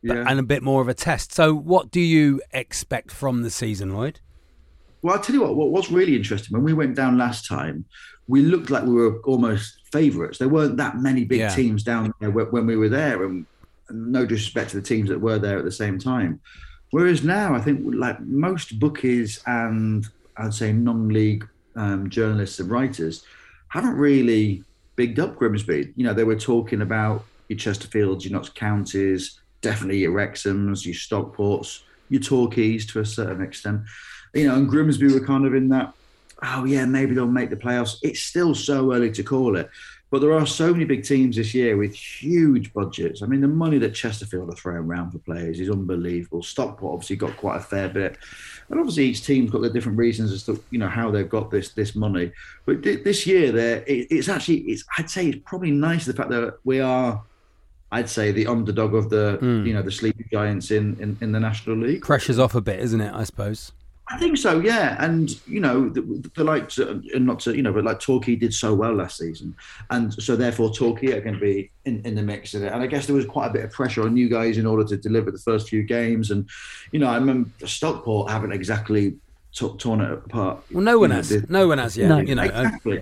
[0.03, 0.23] Yeah.
[0.27, 1.31] and a bit more of a test.
[1.31, 4.19] So, what do you expect from the season, Lloyd?
[5.01, 7.85] Well, I'll tell you what, what was really interesting when we went down last time,
[8.31, 10.37] we looked like we were almost favourites.
[10.37, 11.49] There weren't that many big Yeah.
[11.49, 13.45] teams down there when we were there, and
[13.89, 16.39] no disrespect to the teams that were there at the same time.
[16.91, 23.23] Whereas now, I think like most bookies and I'd say non-league um, journalists and writers
[23.67, 24.63] haven't really
[24.95, 25.93] bigged up Grimsby.
[25.97, 30.95] You know, they were talking about your Chesterfields, your Notts Counties, definitely your Wrexhams, your
[30.95, 33.81] Stockports, your Torquays to a certain extent.
[34.33, 35.93] You know, and Grimsby were kind of in that,
[36.43, 37.97] oh yeah, maybe they'll make the playoffs.
[38.01, 39.69] It's still so early to call it.
[40.11, 43.23] But there are so many big teams this year with huge budgets.
[43.23, 46.43] I mean, the money that Chesterfield are throwing around for players is unbelievable.
[46.43, 48.17] Stockport obviously got quite a fair bit,
[48.69, 51.49] and obviously each team's got their different reasons as to you know how they've got
[51.49, 52.33] this this money.
[52.65, 56.13] But thi- this year, there it, it's actually it's I'd say it's probably nice the
[56.13, 57.23] fact that we are,
[57.93, 59.65] I'd say the underdog of the hmm.
[59.65, 62.01] you know the sleepy giants in, in in the National League.
[62.01, 63.13] Pressure's off a bit, isn't it?
[63.13, 63.71] I suppose.
[64.13, 64.97] I think so, yeah.
[65.03, 66.01] And you know, the,
[66.35, 69.17] the likes, uh, and not to you know, but like Torquay did so well last
[69.17, 69.55] season,
[69.89, 72.71] and so therefore Torquay are going to be in, in the mix in it.
[72.73, 74.83] And I guess there was quite a bit of pressure on you guys in order
[74.85, 76.31] to deliver the first few games.
[76.31, 76.49] And
[76.91, 79.15] you know, I remember Stockport haven't exactly
[79.53, 80.61] t- torn it apart.
[80.71, 81.29] Well, no one You know, has.
[81.29, 82.09] the- No one has yet.
[82.09, 82.17] No.
[82.19, 82.41] You know.
[82.43, 83.01] uh, exactly.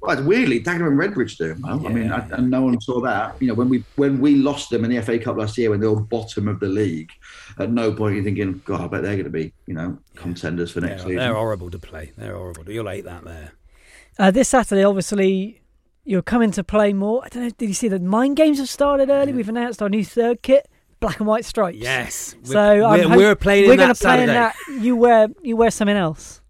[0.00, 1.56] Well, weirdly, Dagenham and Redbridge do.
[1.60, 1.84] Well.
[1.86, 2.26] I mean, Yeah.
[2.30, 3.34] I, and no one saw that.
[3.40, 5.80] You know, when we when we lost them in the FA Cup last year, when
[5.80, 7.10] they were bottom of the league,
[7.58, 10.70] at no point you're thinking, God, I bet they're going to be, you know, contenders
[10.70, 11.16] for next They're, season.
[11.16, 12.12] they're horrible to play.
[12.16, 12.70] They're horrible.
[12.70, 13.52] You'll hate that there.
[14.20, 15.62] Uh, this Saturday, obviously,
[16.04, 17.24] you're coming to Plainmoor.
[17.24, 17.50] I don't know.
[17.50, 19.32] Did you see the mind games have started early?
[19.32, 20.68] We've announced our new third kit,
[21.00, 21.76] black and white stripes.
[21.78, 22.34] Yes.
[22.44, 24.54] So we're, I'm we're, hope- we're playing we're gonna that play in that.
[24.80, 26.40] You wear you wear something else.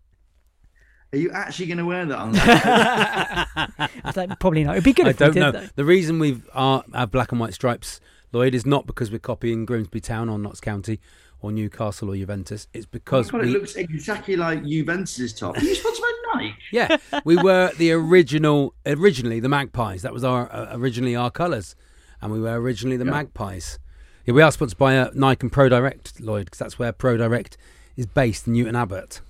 [1.12, 2.32] Are you actually going to wear that on?
[4.04, 4.72] I don't- probably not.
[4.76, 5.52] It'd be good I if don't we did, know.
[5.52, 5.66] though.
[5.74, 8.00] The reason we've uh, have black and white stripes,
[8.32, 11.00] Lloyd, is not because we're copying Grimsby Town or Notts County
[11.40, 12.68] or Newcastle or Juventus.
[12.74, 15.56] It's because God, we, it looks exactly like Juventus's top.
[15.56, 16.54] Are you sponsored by Nike?
[16.72, 20.02] yeah, we were the original, originally the Magpies.
[20.02, 21.74] That was our uh, originally our colours,
[22.20, 23.12] and we were originally the Yeah.
[23.12, 23.78] Magpies.
[24.26, 27.16] Yeah, we are sponsored by uh, Nike and Pro Direct, Lloyd, because that's where Pro
[27.16, 27.56] Direct
[27.96, 29.22] is based in Newton Abbot.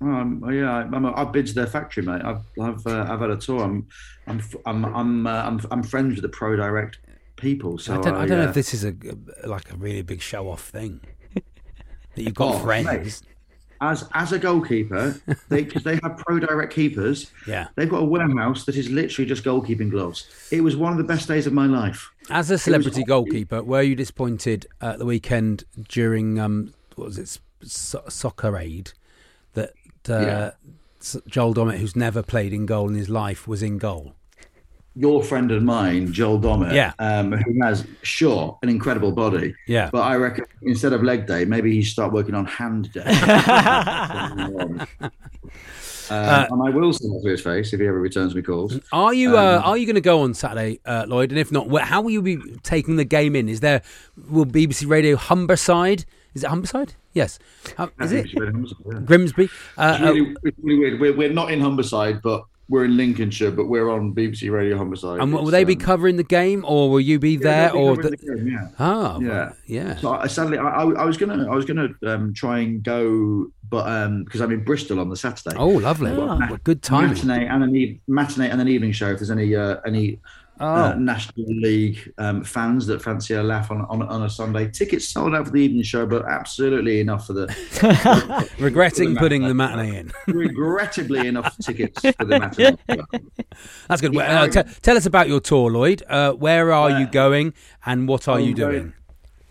[0.00, 2.22] Um, yeah, I'm, I've been to their factory, mate.
[2.22, 3.62] I've I've, uh, I've had a tour.
[3.62, 3.86] I'm
[4.26, 6.98] I'm I'm I'm, uh, I'm, I'm friends with the Pro Direct
[7.36, 7.78] people.
[7.78, 8.94] So I don't, I don't know uh, if this is a
[9.44, 11.00] like a really big show off thing
[11.34, 12.86] that you've got Oh, friends.
[12.86, 13.20] mate.
[13.80, 17.30] as as a goalkeeper, they because they have Pro Direct keepers.
[17.46, 17.68] Yeah.
[17.76, 20.28] They've got a warehouse that is literally just goalkeeping gloves.
[20.50, 22.10] It was one of the best days of my life.
[22.28, 27.38] As a celebrity goalkeeper, were you disappointed at the weekend during um, what was it,
[27.62, 28.92] so- Soccer Aid,
[30.10, 30.50] uh, Yeah.
[31.28, 34.14] Joel Dommett, who's never played in goal in his life, was in goal?
[34.98, 36.92] Your friend and mine, Joel Dommett, Yeah.
[36.98, 39.90] um, who has sure an incredible body, Yeah.
[39.92, 43.02] but I reckon instead of leg day, maybe he should start working on hand day.
[46.10, 48.78] um, and I will it to his face if he ever returns me calls.
[48.92, 51.30] Are you uh, Um, are you going to go on Saturday, uh, Lloyd?
[51.30, 53.48] And if not, wh- how will you be taking the game in?
[53.48, 53.82] Is there
[54.30, 56.04] will BBC Radio Humberside?
[56.34, 56.94] Is it Humberside?
[57.16, 57.38] Yes.
[57.78, 58.28] Uh, is it
[59.06, 59.48] Grimsby?
[59.78, 61.00] Uh, It's really, it's really weird.
[61.00, 65.22] We're, we're not in Humberside, but we're in Lincolnshire, but we're on BBC Radio Humberside.
[65.22, 67.72] and will It's, they be um, covering the game, or will you be yeah, there?
[67.72, 68.68] be or the- the game, yeah.
[68.78, 69.28] Ah, Yeah.
[69.28, 69.96] well, yeah.
[69.96, 73.88] So I, sadly, I, I, was gonna, I was gonna um, try and go, but
[73.88, 75.56] um, because I'm in Bristol on the Saturday.
[75.56, 76.10] Oh, lovely.
[76.12, 76.36] Ah.
[76.50, 77.14] Well, good timing.
[77.14, 79.08] Matinee and an eve- matinee and an evening show.
[79.10, 80.18] If there's any uh, any
[80.58, 80.64] Oh.
[80.66, 85.06] uh, National League um, fans that fancy a laugh on, on on a Sunday, tickets
[85.08, 89.54] sold out for the evening show, but absolutely enough for the Regretting for putting the
[89.54, 90.12] matinee in.
[90.28, 92.76] regrettably enough tickets for the matinee.
[93.88, 94.14] That's good.
[94.14, 96.02] Yeah, Well, uh, te- tell us about your tour, Lloyd.
[96.08, 97.52] Uh, where are you going,
[97.84, 98.92] and what are I'm you going- doing?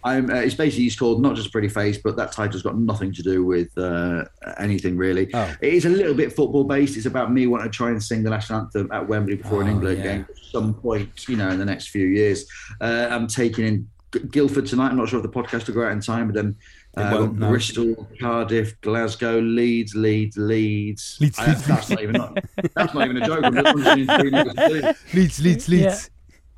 [0.06, 2.78] I'm, uh, it's basically it's called not just a pretty face, but that title's got
[2.78, 4.24] nothing to do with uh,
[4.60, 5.30] anything really.
[5.34, 5.54] Oh.
[5.62, 6.96] It is a little bit football based.
[6.96, 9.68] It's about me wanting to try and sing the national anthem at Wembley before an
[9.68, 10.04] Oh, England yeah.
[10.04, 12.46] game at some point, you know, in the next few years.
[12.80, 14.90] Uh, I'm taking in G- Guildford tonight.
[14.92, 16.56] I'm not sure if the podcast will go out in time, but then
[16.98, 17.50] uh, no.
[17.50, 21.18] Bristol, Cardiff, Glasgow, Leeds, Leeds, Leeds.
[21.20, 22.16] Leeds, I- Leeds, that's not even
[22.76, 23.44] that's not even a joke.
[23.44, 25.14] I'm just punching in three niggas to Leeds.
[25.14, 26.10] Leeds, Leeds, Leeds.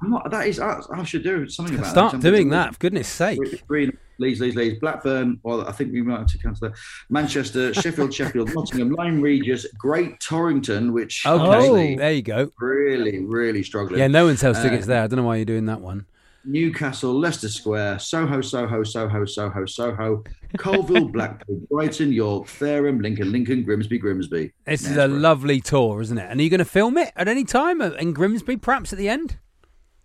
[0.01, 2.21] I'm not, that is I, I should do something about Start that.
[2.21, 3.39] doing that, for goodness sake.
[3.67, 5.39] Green, Leeds, Leeds, Leeds, Blackburn.
[5.43, 6.77] Well, I think we might have to cancel that.
[7.09, 12.51] Manchester, Sheffield, Sheffield, Nottingham, Lyme Regis, Great Torrington, which Okay, honestly, there you go.
[12.59, 13.99] really, really struggling.
[13.99, 15.03] Yeah, no one sells Uh, tickets there.
[15.03, 16.05] I don't know why you're doing that one.
[16.45, 20.23] Newcastle, Leicester Square, Soho, Soho, Soho, Soho, Soho,
[20.57, 24.53] Colville, Blackpool, Brighton, York, Fareham, Lincoln, Lincoln, Grimsby, Grimsby.
[24.65, 26.27] This is a lovely tour, isn't it?
[26.29, 28.99] And are you going to film it at any time uh, in Grimsby, perhaps at
[28.99, 29.37] the end?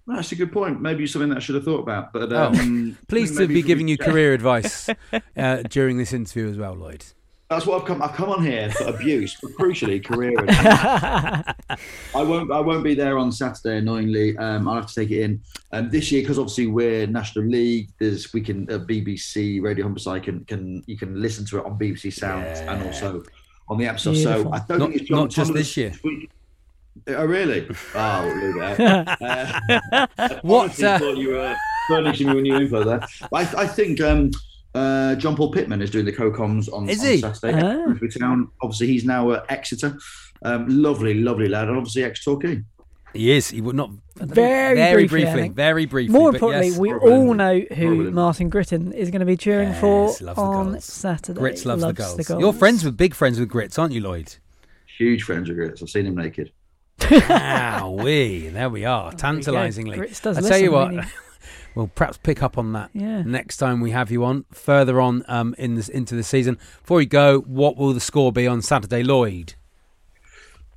[0.07, 0.81] That's a good point.
[0.81, 2.13] Maybe something that I should have thought about.
[2.13, 4.89] But Oh, um, Pleased to be giving you career advice
[5.37, 7.05] uh, during this interview as well, Lloyd.
[7.49, 8.01] That's what I've come.
[8.03, 10.33] I've come on here for abuse, but crucially, career.
[10.39, 11.55] advice.
[12.15, 12.51] I won't.
[12.51, 13.77] I won't be there on Saturday.
[13.77, 15.39] Annoyingly, um, I'll have to take it in.
[15.71, 17.91] Um, this year, because obviously we're National League.
[18.01, 21.79] There's we can uh, BBC Radio Humberside can can you can listen to it on
[21.79, 23.23] BBC Sounds and also
[23.69, 24.15] on the app store.
[24.15, 25.93] So I don't Not- think it's John not just Thomas this year.
[27.09, 27.67] Oh really?
[27.95, 29.19] Oh, leave it out.
[30.23, 31.57] Uh, What, honestly uh, thought you were
[31.89, 33.01] furnishing me with new info there.
[33.33, 34.31] I, I think um,
[34.75, 37.19] uh, John Paul Pittman is doing the co-coms on, Is on he?
[37.19, 37.85] Saturday.
[37.85, 38.49] Grimsby Town.
[38.63, 39.99] Obviously, he's now at Exeter.
[40.45, 42.63] Um, lovely, lovely lad, and obviously ex-Torquay.
[43.15, 43.51] He is.
[43.51, 43.91] He would not.
[44.17, 45.49] Very very briefly, briefly.
[45.51, 46.13] Very briefly.
[46.13, 46.79] More importantly, yes.
[46.79, 48.13] we Horrible, all know who Horrible.
[48.13, 50.81] Martin Gritton is going to be cheering Yes, for on.
[50.81, 51.39] Saturday.
[51.39, 52.41] Grits loves, the, Loves goals.
[52.41, 54.35] You're friends with big friends with Grits, aren't you, Lloyd?
[54.99, 55.83] Huge friends with Grits.
[55.83, 56.53] I've seen him naked.
[57.11, 59.99] We there we are, tantalisingly.
[59.99, 61.03] Grits does I tell you what, really.
[61.75, 63.23] we'll perhaps pick up on that Yeah.
[63.23, 66.59] next time we have you on further on um, in this into the season.
[66.81, 69.55] Before we go, what will the score be on Saturday, Lloyd?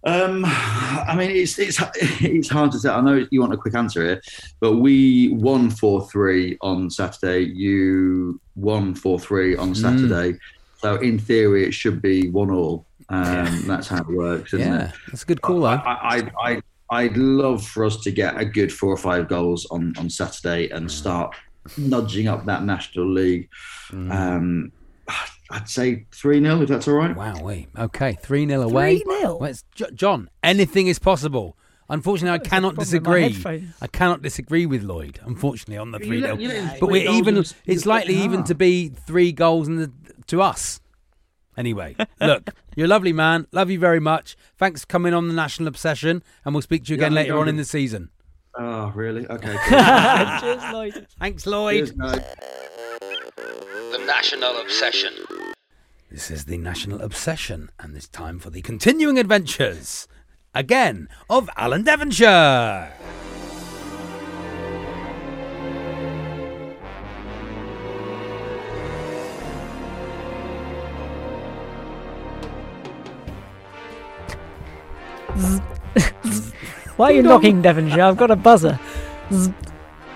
[0.04, 1.82] Um, I mean, it's it's
[2.22, 2.90] it's hard to say.
[2.90, 4.22] I know you want a quick answer here,
[4.60, 7.40] but we won four three on Saturday.
[7.40, 10.38] You won four three on Saturday.
[10.78, 12.86] So in theory, it should be one all.
[13.10, 14.96] Um, That's how it works, isn't Yeah, it?
[15.08, 15.68] that's a good call, though.
[15.68, 19.66] I, I, I, I'd love for us to get a good four or five goals
[19.72, 21.36] on, on Saturday and start
[21.78, 23.50] nudging up that National League.
[23.92, 24.72] Um,
[25.52, 27.16] I'd say 3 0, if that's all right.
[27.16, 29.00] Wow, we okay, three 0 away.
[29.02, 29.06] 3-0?
[29.06, 31.56] Well, it's- Jo- John, anything is possible.
[31.88, 33.70] Unfortunately, I cannot problem with my disagree.
[33.80, 35.20] I cannot disagree with Lloyd.
[35.24, 37.44] Unfortunately, on the three let- 0 you let him but we're even.
[37.68, 39.92] It's likely even to be three goals in the,
[40.28, 40.82] to us.
[41.58, 43.48] Anyway, look, you're a lovely man.
[43.52, 44.36] Love you very much.
[44.58, 47.38] Thanks for coming on the National Obsession, and we'll speak to you again I'm later
[47.38, 48.10] on in the season.
[48.58, 49.28] Oh, really?
[49.28, 49.56] Okay.
[50.40, 51.08] Cheers, Lloyd.
[51.20, 51.88] Thanks, Lloyd.
[51.88, 52.22] Cheers, mate.
[53.92, 55.14] The National Obsession.
[56.10, 60.08] This is the National Obsession, and it's time for the continuing adventures,
[60.54, 62.94] again, of Alan Devonshire.
[76.98, 78.02] Why are you knocking, Devonshire?
[78.02, 78.80] I've got a buzzer.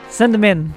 [0.10, 0.74] Send them in.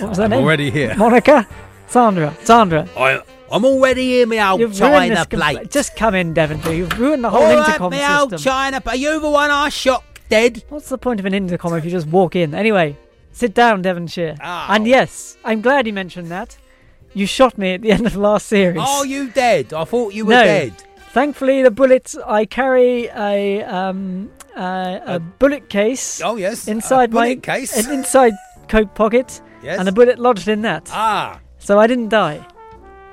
[0.00, 0.42] What was her I'm name?
[0.44, 0.94] already here.
[0.96, 1.46] Monica?
[1.86, 2.34] Sandra.
[2.44, 2.86] Sandra.
[2.96, 5.70] I, I'm already here, me old You've ruined China this compl- plate.
[5.70, 6.74] Just come in, Devonshire.
[6.74, 8.50] You've ruined the whole All right, intercom me old system.
[8.52, 8.92] China plate.
[8.92, 10.62] Are you the one I shot dead?
[10.68, 12.54] What's the point of an intercom if you just walk in?
[12.54, 12.98] Anyway,
[13.32, 14.36] sit down, Devonshire.
[14.42, 14.66] Ow.
[14.68, 16.58] And yes, I'm glad you mentioned that.
[17.14, 18.78] You shot me at the end of the last series.
[18.86, 19.72] Are you dead?
[19.72, 20.44] I thought you were No.
[20.44, 20.74] dead.
[21.12, 22.16] Thankfully, the bullets.
[22.26, 26.68] I carry a um uh, a bullet case Oh, yes.
[26.68, 27.76] inside my case.
[27.86, 28.32] an inside
[28.68, 29.78] coat pocket, yes.
[29.78, 30.90] and a bullet lodged in that.
[30.92, 31.40] ah.
[31.58, 32.46] So I didn't die.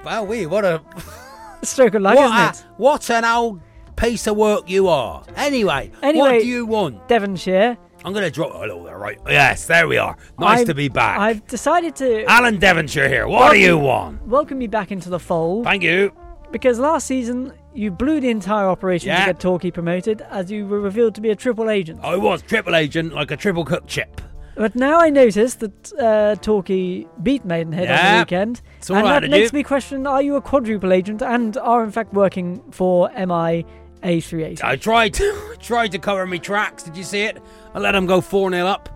[0.04, 0.82] Wow, we what a
[1.64, 2.66] Stroke of luck, what, isn't a, it?
[2.78, 3.60] what an old
[3.96, 5.24] piece of work you are.
[5.36, 7.08] Anyway, Anyway- what do you want?
[7.08, 7.78] Devonshire.
[8.04, 9.18] I'm going to drop a little there, right?
[9.28, 10.16] Yes, there we are.
[10.38, 11.18] Nice I've- to be back.
[11.18, 13.28] I've decided to Alan Devonshire here.
[13.28, 14.22] What do you want?
[14.28, 16.12] welcome you back into the fold Thank you.
[16.52, 19.26] because last season you blew the entire operation Yeah.
[19.26, 22.00] to get Torquay promoted, as you were revealed to be a triple agent.
[22.04, 24.22] I was triple agent, like a triple cook chip.
[24.56, 29.30] But now I notice that uh, Torquay beat Maidenhead on the weekend, and right, that
[29.30, 29.58] makes you?
[29.58, 33.66] me question: Are you a quadruple agent and are in fact working for MI
[34.02, 34.64] A380?
[34.64, 36.84] I tried to tried to cover my tracks.
[36.84, 37.38] Did you see it?
[37.74, 38.88] I let them go 4 0 up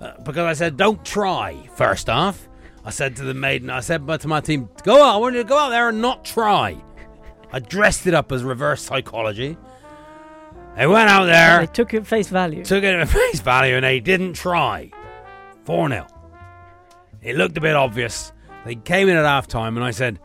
[0.00, 2.48] uh, because I said, don't try first half.
[2.84, 5.14] I said to the maiden, I said to my team, go out.
[5.14, 6.76] I want you to go out there and not try.
[7.52, 9.56] I dressed it up as reverse psychology.
[10.76, 11.60] They went out there.
[11.60, 12.64] They took it at face value.
[12.64, 14.90] took it at face value, and they didn't try.
[15.64, 16.06] 4 0.
[17.22, 18.32] It looked a bit obvious.
[18.64, 20.20] They came in at half time, and I said,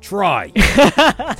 [0.00, 0.52] try.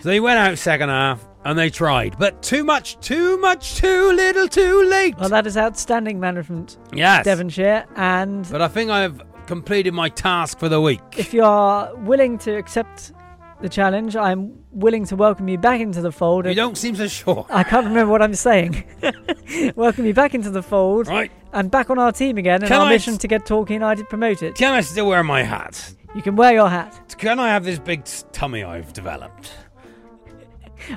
[0.00, 2.18] so they went out second half, and they tried.
[2.18, 5.16] But too much, too much, too little, too late.
[5.18, 7.24] well, that is outstanding management, yes.
[7.24, 7.86] Devonshire.
[7.96, 11.00] And But I think I've completed my task for the week.
[11.16, 13.12] if you are willing to accept
[13.60, 16.46] the challenge, I'm willing to welcome you back into the fold.
[16.46, 17.44] You don't seem so sure.
[17.50, 18.84] I can't remember what I'm saying.
[19.74, 21.32] welcome you back into the fold Right.
[21.52, 23.74] and back on our team again in Can our I mission s- to get Torquay
[23.74, 24.54] United promoted.
[24.54, 25.94] Can I still wear my hat?
[26.14, 27.14] You can wear your hat.
[27.18, 29.50] Can I have this big tummy I've developed?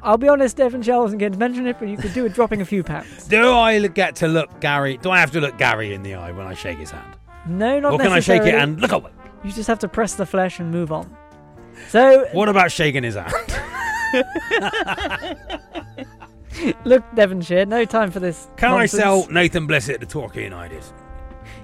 [0.04, 2.62] I'll be honest, Devonshire, wasn't going to mention it, but you could do with dropping
[2.62, 3.28] a few pounds.
[3.28, 4.98] Do I get to look Gary?
[4.98, 7.16] Do I have to look Gary in the eye when I shake his hand?
[7.48, 8.64] No, not or can I shake it necessarily.
[8.64, 9.12] and look away?
[9.44, 11.16] You just have to press the flesh and move on.
[11.90, 13.34] So, What about shaking his hand?
[16.86, 18.48] look, Devonshire, no time for this.
[18.58, 19.02] Can nonsense.
[19.02, 20.84] I sell Nathan Blissett to Torquay United?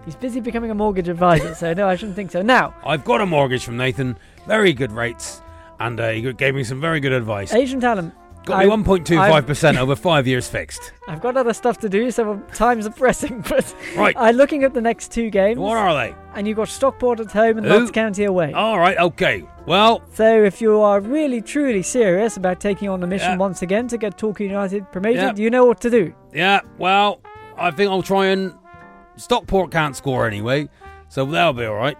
[0.05, 2.41] He's busy becoming a mortgage advisor, so no, I shouldn't think so.
[2.41, 5.41] Now, I've got a mortgage from Nathan, very good rates,
[5.79, 7.53] and uh, he gave me some very good advice.
[7.53, 8.13] Asian talent.
[8.47, 10.93] Got me 1.25% over five years fixed.
[11.07, 13.41] I've got other stuff to do, so times are pressing.
[13.49, 14.15] But Right.
[14.17, 16.15] I'm looking at the next two games, What are they?
[16.35, 17.79] and you've got Stockport at home and Who?
[17.79, 18.53] Notts County away.
[18.53, 19.43] All right, okay.
[19.65, 23.37] Well, So if you are really truly serious about taking on the mission Yeah.
[23.37, 25.43] once again to get Torquay United promoted, Yeah.
[25.43, 26.13] you know what to do.
[26.33, 27.19] yeah, well,
[27.57, 28.53] I think I'll try and.
[29.17, 30.69] Stockport can't score anyway,
[31.09, 31.97] so that'll be all right.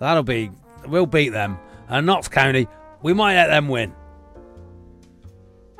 [0.00, 0.50] That'll be.
[0.88, 1.58] We'll beat them.
[1.88, 2.66] And Notts County,
[3.02, 3.92] we might let them win.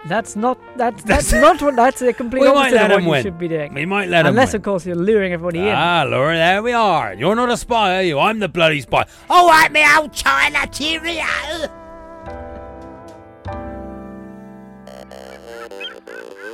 [0.08, 3.02] That's not that's that's not what that's a complete We might opposite let of what
[3.04, 3.22] you win.
[3.22, 3.74] should be doing.
[3.74, 4.60] We might let them Unless, win.
[4.60, 5.74] of course, you're luring everybody in.
[5.74, 7.12] Ah, Laura, there we are.
[7.14, 8.18] You're not a spy, are you?
[8.18, 9.06] I'm the bloody spy.
[9.28, 11.24] All right, me old China cheerio.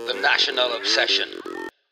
[0.06, 1.28] The National Obsession.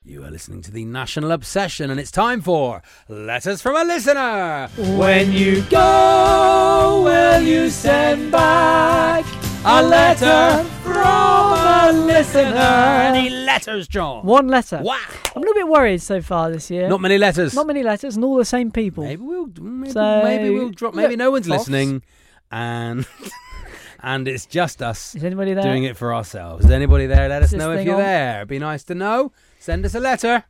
[0.04, 4.68] You are listening to the National Obsession, and it's time for Letters from a Listener.
[4.98, 9.24] When you go, will you send back
[9.64, 12.56] a letter from a listener?
[12.56, 14.24] Any letters, John?
[14.24, 14.80] One letter.
[14.82, 14.98] Wow.
[15.34, 16.88] I'm a little bit worried so far this year.
[16.88, 17.54] Not many letters.
[17.54, 19.04] Not many letters, and all the same people.
[19.04, 20.94] Maybe we'll maybe, So, maybe we'll drop.
[20.94, 21.60] Maybe look, no one's Fox.
[21.60, 22.02] listening,
[22.50, 23.06] and
[24.00, 25.62] and it's just us Is anybody there?
[25.64, 26.64] doing it for ourselves.
[26.64, 27.28] Is anybody there?
[27.28, 28.00] Let us know if you're on?
[28.00, 28.36] there.
[28.38, 29.32] It'd be nice to know.
[29.58, 30.44] Send us a letter.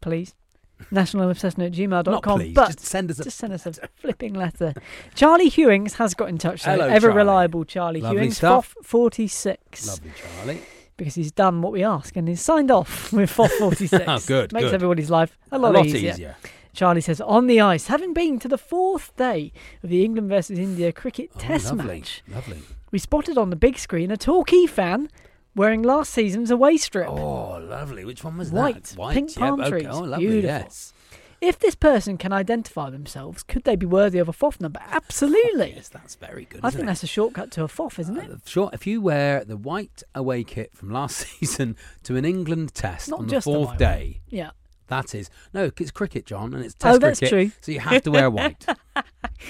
[0.00, 0.34] Please.
[0.92, 1.72] Nationalobsession at
[2.04, 2.38] Not gmail.com.
[2.40, 2.54] please.
[2.54, 3.24] But just send us a.
[3.24, 4.74] just send us a flipping letter.
[5.14, 6.62] Charlie Hewings has got in touch.
[6.64, 6.72] though.
[6.72, 7.16] Hello, Ever Charlie.
[7.16, 8.34] reliable Charlie Lovely Hewings.
[8.36, 8.74] stuff.
[8.80, 9.86] FOF 46.
[9.88, 10.60] Lovely, Charlie.
[10.96, 14.04] Because he's done what we ask and he's signed off with FOF 46.
[14.06, 14.74] Oh, good, Makes good.
[14.74, 16.10] everybody's life a A lot, lot easier.
[16.12, 16.36] easier.
[16.74, 19.52] Charlie says, on the ice, having been to the fourth day
[19.82, 22.58] of the England versus India cricket Oh, test lovely, match, lovely.
[22.92, 25.08] we spotted on the big screen a Torquay fan
[25.58, 27.08] wearing last season's away strip.
[27.08, 28.04] Oh, lovely.
[28.04, 28.98] Which one was White, that?
[28.98, 29.70] White, pink yep, palm okay.
[29.70, 29.86] trees.
[29.90, 30.26] Oh, lovely.
[30.26, 30.48] Beautiful.
[30.48, 30.94] Yes.
[31.40, 34.80] If this person can identify themselves, could they be worthy of a FOF number?
[34.90, 35.72] Absolutely.
[35.76, 36.60] Yes, that's very good.
[36.64, 36.86] I think it?
[36.86, 38.30] that's a shortcut to a FOF, isn't it?
[38.30, 42.74] Uh, Sure, if you wear the white away kit from last season to an England
[42.74, 44.50] test Not on the just the fourth day, Yeah.
[44.88, 47.52] That is no, it's cricket, John, and it's Test Oh, test that's cricket.
[47.52, 47.60] true.
[47.60, 48.66] So you have to wear white.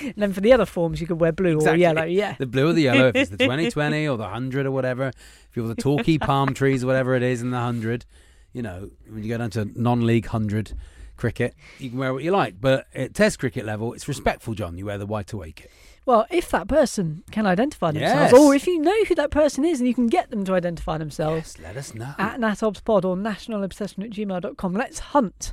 [0.02, 1.72] And then for the other forms, you could wear blue Exactly.
[1.72, 2.04] or yellow.
[2.04, 2.34] Yeah.
[2.38, 5.06] The blue or the yellow, if it's the 2020 or the 100 or whatever.
[5.08, 8.04] If you're the Torquay palm trees or whatever it is in the 100,
[8.52, 10.74] you know, when you go down to non league 100
[11.18, 12.60] cricket, you can wear what you like.
[12.60, 14.78] But at test cricket level, it's respectful, John.
[14.78, 15.70] You wear the white away kit.
[16.06, 18.40] Well, if that person can identify themselves, Yes.
[18.40, 20.96] or if you know who that person is and you can get them to identify
[20.96, 22.14] themselves Yes, let us know.
[22.18, 25.52] at natobspod or nationalobsession at gmail.com, let's hunt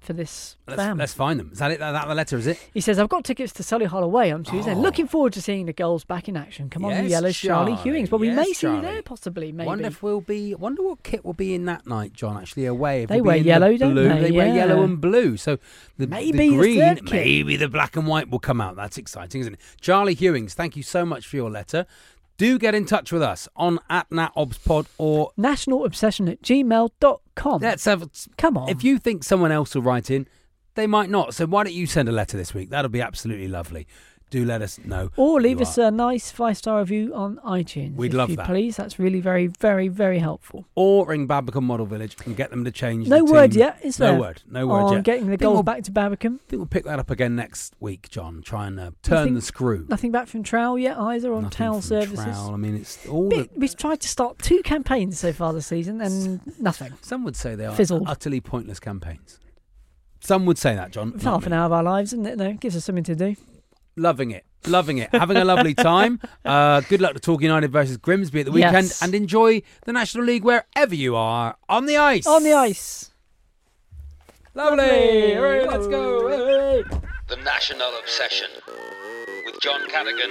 [0.00, 0.96] for this let's, fam.
[0.96, 1.50] let's find them.
[1.52, 1.80] Is that it?
[1.80, 2.58] That, that the letter, is it?
[2.72, 4.72] He says, I've got tickets to Solihull away on Tuesday.
[4.72, 4.78] Oh.
[4.80, 6.70] Looking forward to seeing the girls back in action.
[6.70, 7.90] Come on, you Yes, yellows, Charlie, Charlie.
[7.90, 8.08] Hewings.
[8.10, 9.66] But we Yes, may see you there, possibly, maybe.
[9.66, 10.54] Wonder if we'll be.
[10.54, 12.36] Wonder what kit will be in that night, John.
[12.36, 13.02] Actually, away.
[13.02, 14.08] If They we'll wear in the yellow, don't blue.
[14.08, 14.30] they?
[14.30, 14.54] wear Yeah.
[14.54, 15.36] yellow and blue.
[15.36, 15.58] So
[15.98, 17.10] the, Maybe the the green, kit.
[17.12, 18.76] maybe the black and white will come out.
[18.76, 19.60] That's exciting, isn't it?
[19.80, 21.86] Charlie Hewings, thank you so much for your letter.
[22.38, 27.60] Do get in touch with us on at natobspod or Nationalobsession at gmail.com.
[27.60, 28.08] let's have.
[28.36, 28.68] Come on.
[28.68, 30.28] If you think someone else will write in,
[30.74, 31.34] they might not.
[31.34, 32.70] So why don't you send a letter this week?
[32.70, 33.88] That'll be absolutely lovely.
[34.30, 35.10] Do let us know.
[35.16, 37.94] Or leave us a nice five star review on iTunes.
[37.96, 38.46] We'd if love you that.
[38.46, 40.66] Please, that's really very, very, very helpful.
[40.74, 43.08] or ring Babbacombe Model Village and get them to change.
[43.08, 43.60] The No word team.
[43.60, 44.12] yet, is there?
[44.12, 44.42] No word.
[44.50, 45.04] No word on yet.
[45.04, 46.34] getting the goals we'll- back to Babacom.
[46.36, 48.42] I think we'll pick that up again next week, John.
[48.42, 49.86] Try and uh, turn Nothing- the screw.
[49.88, 52.22] Nothing back from Trowel yet either on towel services.
[52.24, 52.52] Trowel.
[52.52, 53.30] I mean, it's all.
[53.30, 56.92] Bit- The, We've tried to start two campaigns so far this season and nothing.
[57.00, 58.04] some would say they are Fizzled.
[58.06, 59.38] utterly pointless campaigns.
[60.20, 61.12] Some would say that, John.
[61.14, 62.36] It's half an hour of our lives, isn't it?
[62.36, 63.36] No, it gives us something to do.
[63.98, 66.20] Loving it, loving it, having a lovely time.
[66.44, 69.02] Uh, good luck to Torquay United versus Grimsby at the weekend, Yes.
[69.02, 72.26] and enjoy the National League wherever you are on the ice.
[72.26, 73.10] On the ice.
[74.54, 74.78] lovely.
[74.84, 75.34] Lovely.
[75.34, 76.28] Hooray, let's go.
[76.28, 76.84] Hey.
[77.28, 78.48] The National Obsession
[79.46, 80.30] with John Cadigan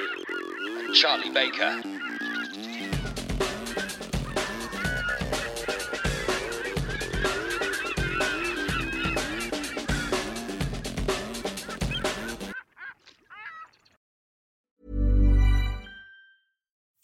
[0.85, 1.81] and Charlie Baker.